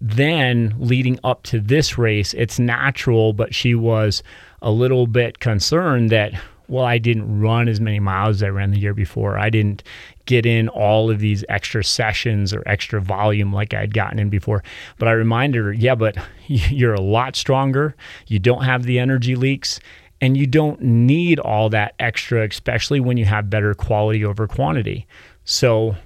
Then, 0.00 0.74
leading 0.76 1.20
up 1.22 1.44
to 1.44 1.60
this 1.60 1.96
race, 1.96 2.34
it's 2.34 2.58
natural, 2.58 3.32
but 3.32 3.54
she 3.54 3.76
was 3.76 4.20
a 4.62 4.72
little 4.72 5.06
bit 5.06 5.38
concerned 5.38 6.10
that, 6.10 6.32
well, 6.66 6.84
I 6.84 6.98
didn't 6.98 7.40
run 7.40 7.68
as 7.68 7.80
many 7.80 8.00
miles 8.00 8.38
as 8.38 8.42
I 8.42 8.48
ran 8.48 8.72
the 8.72 8.80
year 8.80 8.94
before. 8.94 9.38
I 9.38 9.48
didn't 9.48 9.84
get 10.26 10.44
in 10.44 10.68
all 10.70 11.08
of 11.08 11.20
these 11.20 11.44
extra 11.48 11.84
sessions 11.84 12.52
or 12.52 12.64
extra 12.66 13.00
volume 13.00 13.52
like 13.52 13.72
I'd 13.72 13.94
gotten 13.94 14.18
in 14.18 14.28
before. 14.28 14.64
But 14.98 15.06
I 15.06 15.12
reminded 15.12 15.62
her, 15.62 15.72
yeah, 15.72 15.94
but 15.94 16.16
you're 16.48 16.94
a 16.94 17.00
lot 17.00 17.36
stronger. 17.36 17.94
You 18.26 18.40
don't 18.40 18.64
have 18.64 18.82
the 18.82 18.98
energy 18.98 19.36
leaks 19.36 19.78
and 20.20 20.36
you 20.36 20.48
don't 20.48 20.80
need 20.80 21.38
all 21.38 21.68
that 21.68 21.94
extra, 22.00 22.44
especially 22.46 22.98
when 22.98 23.16
you 23.16 23.24
have 23.24 23.50
better 23.50 23.72
quality 23.74 24.24
over 24.24 24.48
quantity. 24.48 25.06
So 25.44 25.96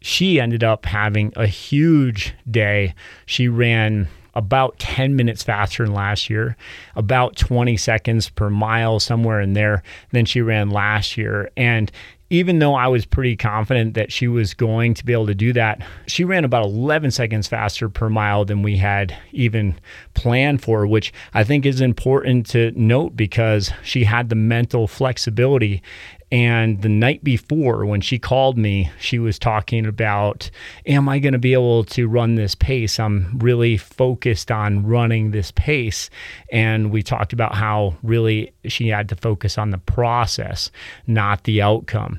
she 0.00 0.40
ended 0.40 0.64
up 0.64 0.86
having 0.86 1.32
a 1.36 1.46
huge 1.46 2.34
day. 2.50 2.94
She 3.26 3.48
ran 3.48 4.08
about 4.34 4.78
10 4.78 5.14
minutes 5.14 5.42
faster 5.42 5.84
than 5.84 5.94
last 5.94 6.30
year, 6.30 6.56
about 6.96 7.36
20 7.36 7.76
seconds 7.76 8.28
per 8.30 8.48
mile, 8.48 8.98
somewhere 8.98 9.40
in 9.40 9.52
there, 9.52 9.82
than 10.10 10.24
she 10.24 10.40
ran 10.40 10.70
last 10.70 11.16
year. 11.16 11.50
And 11.56 11.92
even 12.30 12.60
though 12.60 12.74
I 12.74 12.88
was 12.88 13.04
pretty 13.04 13.36
confident 13.36 13.92
that 13.92 14.10
she 14.10 14.26
was 14.26 14.54
going 14.54 14.94
to 14.94 15.04
be 15.04 15.12
able 15.12 15.26
to 15.26 15.34
do 15.34 15.52
that, 15.52 15.82
she 16.06 16.24
ran 16.24 16.46
about 16.46 16.64
11 16.64 17.10
seconds 17.10 17.46
faster 17.46 17.90
per 17.90 18.08
mile 18.08 18.46
than 18.46 18.62
we 18.62 18.78
had 18.78 19.14
even 19.32 19.78
planned 20.14 20.62
for, 20.62 20.86
which 20.86 21.12
I 21.34 21.44
think 21.44 21.66
is 21.66 21.82
important 21.82 22.46
to 22.46 22.72
note 22.74 23.16
because 23.16 23.70
she 23.84 24.04
had 24.04 24.30
the 24.30 24.34
mental 24.34 24.88
flexibility 24.88 25.82
and 26.32 26.80
the 26.80 26.88
night 26.88 27.22
before, 27.22 27.84
when 27.84 28.00
she 28.00 28.18
called 28.18 28.56
me, 28.56 28.90
she 28.98 29.18
was 29.18 29.38
talking 29.38 29.84
about, 29.84 30.50
Am 30.86 31.06
I 31.06 31.18
going 31.18 31.34
to 31.34 31.38
be 31.38 31.52
able 31.52 31.84
to 31.84 32.08
run 32.08 32.36
this 32.36 32.54
pace? 32.54 32.98
I'm 32.98 33.38
really 33.38 33.76
focused 33.76 34.50
on 34.50 34.86
running 34.86 35.30
this 35.30 35.50
pace. 35.50 36.08
And 36.50 36.90
we 36.90 37.02
talked 37.02 37.34
about 37.34 37.54
how 37.54 37.96
really 38.02 38.54
she 38.64 38.88
had 38.88 39.10
to 39.10 39.16
focus 39.16 39.58
on 39.58 39.70
the 39.70 39.78
process, 39.78 40.70
not 41.06 41.44
the 41.44 41.60
outcome 41.60 42.18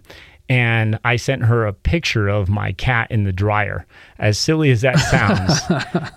and 0.49 0.99
I 1.03 1.15
sent 1.15 1.43
her 1.45 1.65
a 1.65 1.73
picture 1.73 2.27
of 2.27 2.49
my 2.49 2.73
cat 2.73 3.09
in 3.09 3.23
the 3.23 3.31
dryer. 3.31 3.85
As 4.19 4.37
silly 4.37 4.71
as 4.71 4.81
that 4.81 4.97
sounds, 4.99 5.59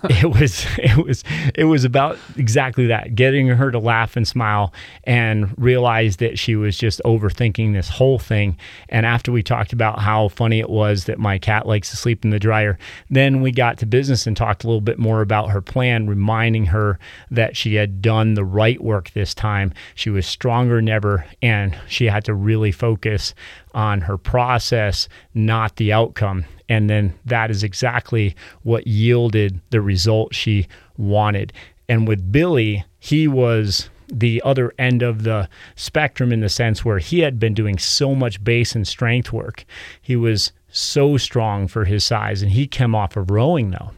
it 0.21 0.29
was 0.29 0.65
it 0.77 0.97
was 0.97 1.23
it 1.55 1.65
was 1.65 1.83
about 1.83 2.17
exactly 2.35 2.87
that, 2.87 3.15
getting 3.15 3.47
her 3.47 3.71
to 3.71 3.79
laugh 3.79 4.15
and 4.15 4.27
smile 4.27 4.73
and 5.03 5.53
realize 5.57 6.17
that 6.17 6.37
she 6.37 6.55
was 6.55 6.77
just 6.77 7.01
overthinking 7.05 7.73
this 7.73 7.89
whole 7.89 8.19
thing. 8.19 8.57
And 8.89 9.05
after 9.05 9.31
we 9.31 9.43
talked 9.43 9.73
about 9.73 9.99
how 9.99 10.29
funny 10.29 10.59
it 10.59 10.69
was 10.69 11.05
that 11.05 11.19
my 11.19 11.37
cat 11.37 11.67
likes 11.67 11.89
to 11.89 11.97
sleep 11.97 12.23
in 12.23 12.31
the 12.31 12.39
dryer, 12.39 12.77
then 13.09 13.41
we 13.41 13.51
got 13.51 13.77
to 13.79 13.85
business 13.85 14.27
and 14.27 14.37
talked 14.37 14.63
a 14.63 14.67
little 14.67 14.81
bit 14.81 14.99
more 14.99 15.21
about 15.21 15.49
her 15.49 15.61
plan, 15.61 16.07
reminding 16.07 16.67
her 16.67 16.99
that 17.31 17.57
she 17.57 17.75
had 17.75 18.01
done 18.01 18.35
the 18.35 18.45
right 18.45 18.81
work 18.81 19.11
this 19.11 19.33
time. 19.33 19.73
She 19.95 20.09
was 20.09 20.25
stronger 20.25 20.75
than 20.75 20.89
ever 20.89 21.25
and 21.41 21.77
she 21.87 22.05
had 22.05 22.25
to 22.25 22.33
really 22.33 22.71
focus 22.71 23.33
on 23.73 24.01
her 24.01 24.17
process, 24.17 25.07
not 25.33 25.75
the 25.75 25.93
outcome. 25.93 26.45
And 26.69 26.89
then 26.89 27.13
that 27.25 27.49
is 27.49 27.63
exactly 27.63 28.35
what 28.63 28.87
yielded 28.87 29.61
the 29.69 29.81
result 29.81 30.35
she 30.35 30.67
wanted. 30.97 31.53
And 31.87 32.07
with 32.07 32.31
Billy, 32.31 32.83
he 32.99 33.27
was 33.27 33.89
the 34.09 34.41
other 34.45 34.73
end 34.77 35.01
of 35.01 35.23
the 35.23 35.49
spectrum 35.75 36.31
in 36.31 36.39
the 36.39 36.49
sense 36.49 36.83
where 36.83 36.99
he 36.99 37.19
had 37.19 37.39
been 37.39 37.53
doing 37.53 37.77
so 37.77 38.15
much 38.15 38.43
base 38.43 38.75
and 38.75 38.87
strength 38.87 39.33
work. 39.33 39.65
He 40.01 40.15
was 40.15 40.51
so 40.69 41.17
strong 41.17 41.67
for 41.67 41.85
his 41.85 42.03
size, 42.03 42.41
and 42.41 42.51
he 42.51 42.67
came 42.67 42.95
off 42.95 43.17
of 43.17 43.31
rowing 43.31 43.71
though. 43.71 43.91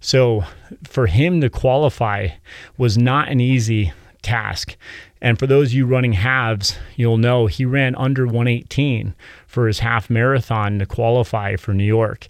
So 0.00 0.44
for 0.84 1.06
him 1.06 1.40
to 1.40 1.50
qualify 1.50 2.28
was 2.76 2.98
not 2.98 3.28
an 3.28 3.40
easy 3.40 3.92
task. 4.22 4.76
And 5.22 5.38
for 5.38 5.46
those 5.46 5.68
of 5.68 5.74
you 5.74 5.86
running 5.86 6.14
halves, 6.14 6.78
you'll 6.96 7.18
know 7.18 7.46
he 7.46 7.64
ran 7.64 7.94
under 7.96 8.24
118 8.26 9.14
for 9.46 9.66
his 9.66 9.80
half 9.80 10.08
marathon 10.08 10.78
to 10.78 10.86
qualify 10.86 11.56
for 11.56 11.74
New 11.74 11.84
York. 11.84 12.26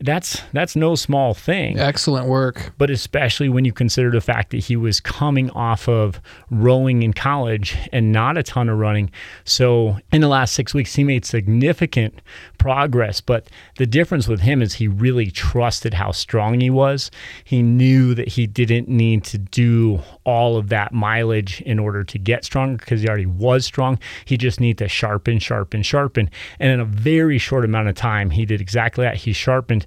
That's 0.00 0.42
that's 0.52 0.76
no 0.76 0.94
small 0.94 1.32
thing. 1.32 1.78
Excellent 1.78 2.26
work. 2.26 2.74
But 2.76 2.90
especially 2.90 3.48
when 3.48 3.64
you 3.64 3.72
consider 3.72 4.10
the 4.10 4.20
fact 4.20 4.50
that 4.50 4.58
he 4.58 4.76
was 4.76 5.00
coming 5.00 5.50
off 5.50 5.88
of 5.88 6.20
rowing 6.50 7.02
in 7.02 7.14
college 7.14 7.76
and 7.92 8.12
not 8.12 8.36
a 8.36 8.42
ton 8.42 8.68
of 8.68 8.78
running. 8.78 9.10
So 9.44 9.98
in 10.12 10.20
the 10.20 10.28
last 10.28 10.54
six 10.54 10.74
weeks, 10.74 10.94
he 10.94 11.02
made 11.02 11.24
significant 11.24 12.20
progress. 12.58 13.22
But 13.22 13.48
the 13.78 13.86
difference 13.86 14.28
with 14.28 14.40
him 14.40 14.60
is 14.60 14.74
he 14.74 14.86
really 14.86 15.30
trusted 15.30 15.94
how 15.94 16.10
strong 16.10 16.60
he 16.60 16.68
was. 16.68 17.10
He 17.44 17.62
knew 17.62 18.14
that 18.14 18.28
he 18.28 18.46
didn't 18.46 18.88
need 18.88 19.24
to 19.24 19.38
do 19.38 20.02
all 20.24 20.58
of 20.58 20.68
that 20.68 20.92
mileage 20.92 21.62
in 21.62 21.78
order 21.78 22.04
to 22.04 22.18
get 22.18 22.44
stronger 22.44 22.76
because 22.76 23.00
he 23.00 23.08
already 23.08 23.24
was 23.24 23.64
strong. 23.64 23.98
He 24.26 24.36
just 24.36 24.60
needed 24.60 24.84
to 24.84 24.88
sharpen, 24.88 25.38
sharpen, 25.38 25.82
sharpen. 25.82 26.28
And 26.60 26.70
in 26.70 26.80
a 26.80 26.84
very 26.84 27.38
short 27.38 27.64
amount 27.64 27.88
of 27.88 27.94
time, 27.94 28.28
he 28.28 28.44
did 28.44 28.60
exactly 28.60 29.02
that. 29.02 29.16
He 29.16 29.32
sharpened 29.32 29.85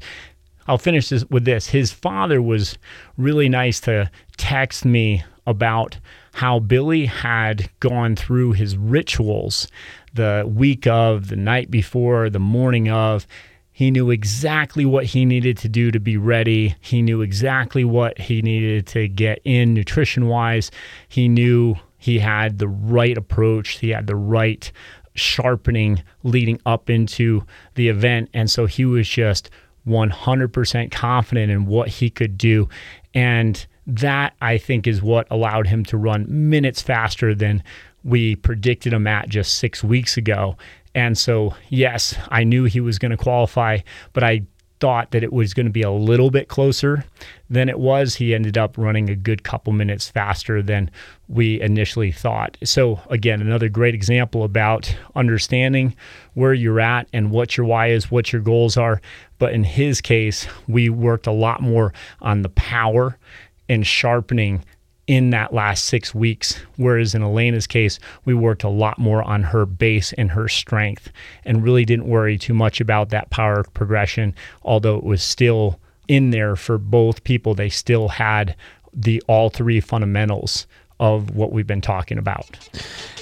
I'll 0.68 0.78
finish 0.78 1.10
this 1.10 1.26
with 1.30 1.46
this. 1.46 1.68
His 1.68 1.92
father 1.92 2.42
was 2.42 2.78
really 3.18 3.50
nice 3.50 3.80
to 3.82 4.12
text 4.38 4.86
me 4.86 5.24
about 5.48 5.98
how 6.34 6.60
Billy 6.60 7.08
had 7.08 7.70
gone 7.80 8.16
through 8.16 8.54
his 8.54 8.78
rituals 8.78 9.68
the 10.14 10.46
week 10.48 10.86
of, 10.86 11.30
the 11.30 11.36
night 11.36 11.72
before, 11.72 12.30
the 12.30 12.40
morning 12.40 12.88
of. 12.88 13.26
He 13.72 13.92
knew 13.92 14.12
exactly 14.12 14.86
what 14.86 15.06
he 15.06 15.26
needed 15.26 15.58
to 15.60 15.70
do 15.70 15.90
to 15.90 16.00
be 16.00 16.18
ready. 16.18 16.76
He 16.82 17.02
knew 17.02 17.22
exactly 17.22 17.84
what 17.84 18.20
he 18.20 18.42
needed 18.42 18.86
to 18.88 19.08
get 19.08 19.40
in 19.44 19.74
nutrition 19.74 20.28
wise. 20.28 20.70
He 21.08 21.28
knew 21.28 21.76
he 21.98 22.20
had 22.20 22.60
the 22.60 22.68
right 22.68 23.18
approach, 23.18 23.80
he 23.80 23.90
had 23.90 24.06
the 24.06 24.16
right 24.16 24.72
sharpening 25.16 26.04
leading 26.24 26.62
up 26.66 26.90
into 26.90 27.44
the 27.76 27.90
event. 27.90 28.30
And 28.34 28.52
so 28.52 28.66
he 28.66 28.86
was 28.86 29.08
just 29.08 29.50
100% 29.90 30.92
confident 30.92 31.52
in 31.52 31.66
what 31.66 31.90
he 31.90 32.10
could 32.10 32.38
do. 32.38 32.70
And 33.14 33.66
that, 33.88 34.36
I 34.42 34.58
think, 34.58 34.88
is 34.88 35.02
what 35.02 35.28
allowed 35.32 35.68
him 35.68 35.84
to 35.86 35.98
run 35.98 36.26
minutes 36.30 36.82
faster 36.82 37.34
than 37.34 37.64
we 38.04 38.36
predicted 38.36 38.94
him 38.94 39.08
at 39.08 39.30
just 39.30 39.56
six 39.56 39.84
weeks 39.84 40.16
ago. 40.16 40.56
And 40.96 41.18
so, 41.18 41.54
yes, 41.70 42.16
I 42.30 42.44
knew 42.44 42.64
he 42.66 42.80
was 42.80 43.00
going 43.00 43.12
to 43.12 43.18
qualify, 43.18 43.80
but 44.14 44.24
I 44.24 44.44
thought 44.80 45.12
that 45.12 45.24
it 45.24 45.34
was 45.34 45.54
going 45.54 45.66
to 45.66 45.72
be 45.72 45.82
a 45.82 45.92
little 45.92 46.32
bit 46.32 46.48
closer 46.48 47.06
than 47.50 47.70
it 47.70 47.80
was. 47.80 48.16
He 48.16 48.34
ended 48.34 48.58
up 48.58 48.78
running 48.78 49.10
a 49.10 49.16
good 49.16 49.44
couple 49.44 49.74
minutes 49.74 50.10
faster 50.10 50.62
than 50.62 50.90
we 51.28 51.60
initially 51.62 52.12
thought. 52.12 52.58
So, 52.64 53.00
again, 53.10 53.42
another 53.42 53.70
great 53.70 53.94
example 53.94 54.44
about 54.44 54.96
understanding 55.16 55.96
where 56.34 56.54
you're 56.54 56.80
at 56.80 57.08
and 57.14 57.32
what 57.32 57.58
your 57.58 57.66
why 57.66 57.88
is, 57.88 58.10
what 58.10 58.32
your 58.32 58.42
goals 58.42 58.78
are. 58.78 59.02
But 59.38 59.54
in 59.54 59.64
his 59.64 60.02
case, 60.02 60.48
we 60.68 60.90
worked 60.90 61.28
a 61.28 61.32
lot 61.32 61.62
more 61.62 61.94
on 62.22 62.42
the 62.42 62.50
power 62.50 63.18
and 63.68 63.86
sharpening 63.86 64.64
in 65.10 65.32
that 65.32 65.52
last 65.52 65.86
six 65.86 66.14
weeks. 66.14 66.60
Whereas 66.78 67.16
in 67.16 67.24
Elena's 67.24 67.66
case, 67.66 67.98
we 68.26 68.36
worked 68.36 68.64
a 68.64 68.70
lot 68.70 69.00
more 69.00 69.24
on 69.24 69.42
her 69.42 69.66
base 69.66 70.14
and 70.14 70.30
her 70.30 70.48
strength 70.48 71.12
and 71.44 71.64
really 71.64 71.84
didn't 71.84 72.08
worry 72.08 72.38
too 72.38 72.54
much 72.54 72.80
about 72.80 73.10
that 73.10 73.32
power 73.32 73.64
progression, 73.74 74.36
although 74.62 74.98
it 74.98 75.04
was 75.04 75.24
still 75.24 75.80
in 76.08 76.30
there 76.30 76.56
for 76.56 76.78
both 76.78 77.24
people. 77.24 77.56
They 77.56 77.70
still 77.70 78.08
had 78.08 78.56
the 78.94 79.20
all 79.28 79.50
three 79.50 79.80
fundamentals 79.80 80.68
of 81.00 81.36
what 81.36 81.52
we've 81.52 81.68
been 81.68 81.82
talking 81.82 82.18
about. 82.18 82.58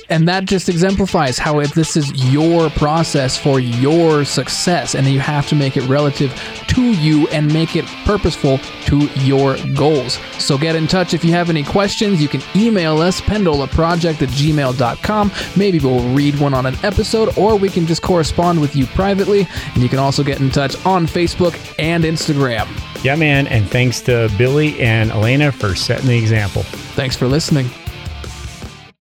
And 0.10 0.28
that 0.28 0.46
just 0.46 0.70
exemplifies 0.70 1.38
how 1.38 1.60
if 1.60 1.74
this 1.74 1.98
is 1.98 2.32
your 2.32 2.70
process 2.72 3.38
for 3.38 3.60
your 3.60 4.24
success, 4.24 4.96
and 4.96 5.06
you 5.08 5.20
have 5.20 5.48
to 5.50 5.56
make 5.56 5.76
it 5.76 5.88
relative 5.88 6.34
to 6.68 6.82
you 6.94 7.28
and 7.30 7.52
make 7.52 7.76
it 7.76 7.86
purposeful 8.06 8.60
to 8.86 9.00
your 9.20 9.58
goals. 9.76 10.14
So 10.40 10.58
get 10.58 10.76
in 10.76 10.88
touch 10.88 11.14
if 11.14 11.26
you 11.26 11.32
have 11.34 11.50
any 11.50 11.64
questions. 11.64 12.22
You 12.22 12.30
can 12.30 12.42
email 12.56 13.02
us, 13.02 13.20
pendolaproject 13.22 14.22
at 14.22 14.30
gmail.com. 14.30 15.32
Maybe 15.58 15.80
we'll 15.80 16.08
read 16.14 16.40
one 16.40 16.54
on 16.54 16.66
an 16.66 16.76
episode, 16.84 17.38
or 17.38 17.58
we 17.58 17.70
can 17.70 17.86
just 17.86 18.02
correspond 18.02 18.62
with 18.62 18.76
you 18.76 18.86
privately. 18.88 19.48
And 19.74 19.84
you 19.84 19.90
can 19.90 20.00
also 20.00 20.24
get 20.24 20.40
in 20.40 20.50
touch 20.50 20.76
on 20.86 21.06
Facebook 21.06 21.76
and 21.80 22.06
Instagram. 22.06 22.68
Yeah, 23.04 23.16
man. 23.16 23.48
And 23.48 23.70
thanks 23.70 24.02
to 24.02 24.30
Billy 24.38 24.80
and 24.80 25.12
Elena 25.12 25.52
for 25.52 25.76
setting 25.76 26.08
the 26.08 26.18
example. 26.18 26.64
Thanks 26.64 27.16
for 27.16 27.28
listening. 27.28 27.70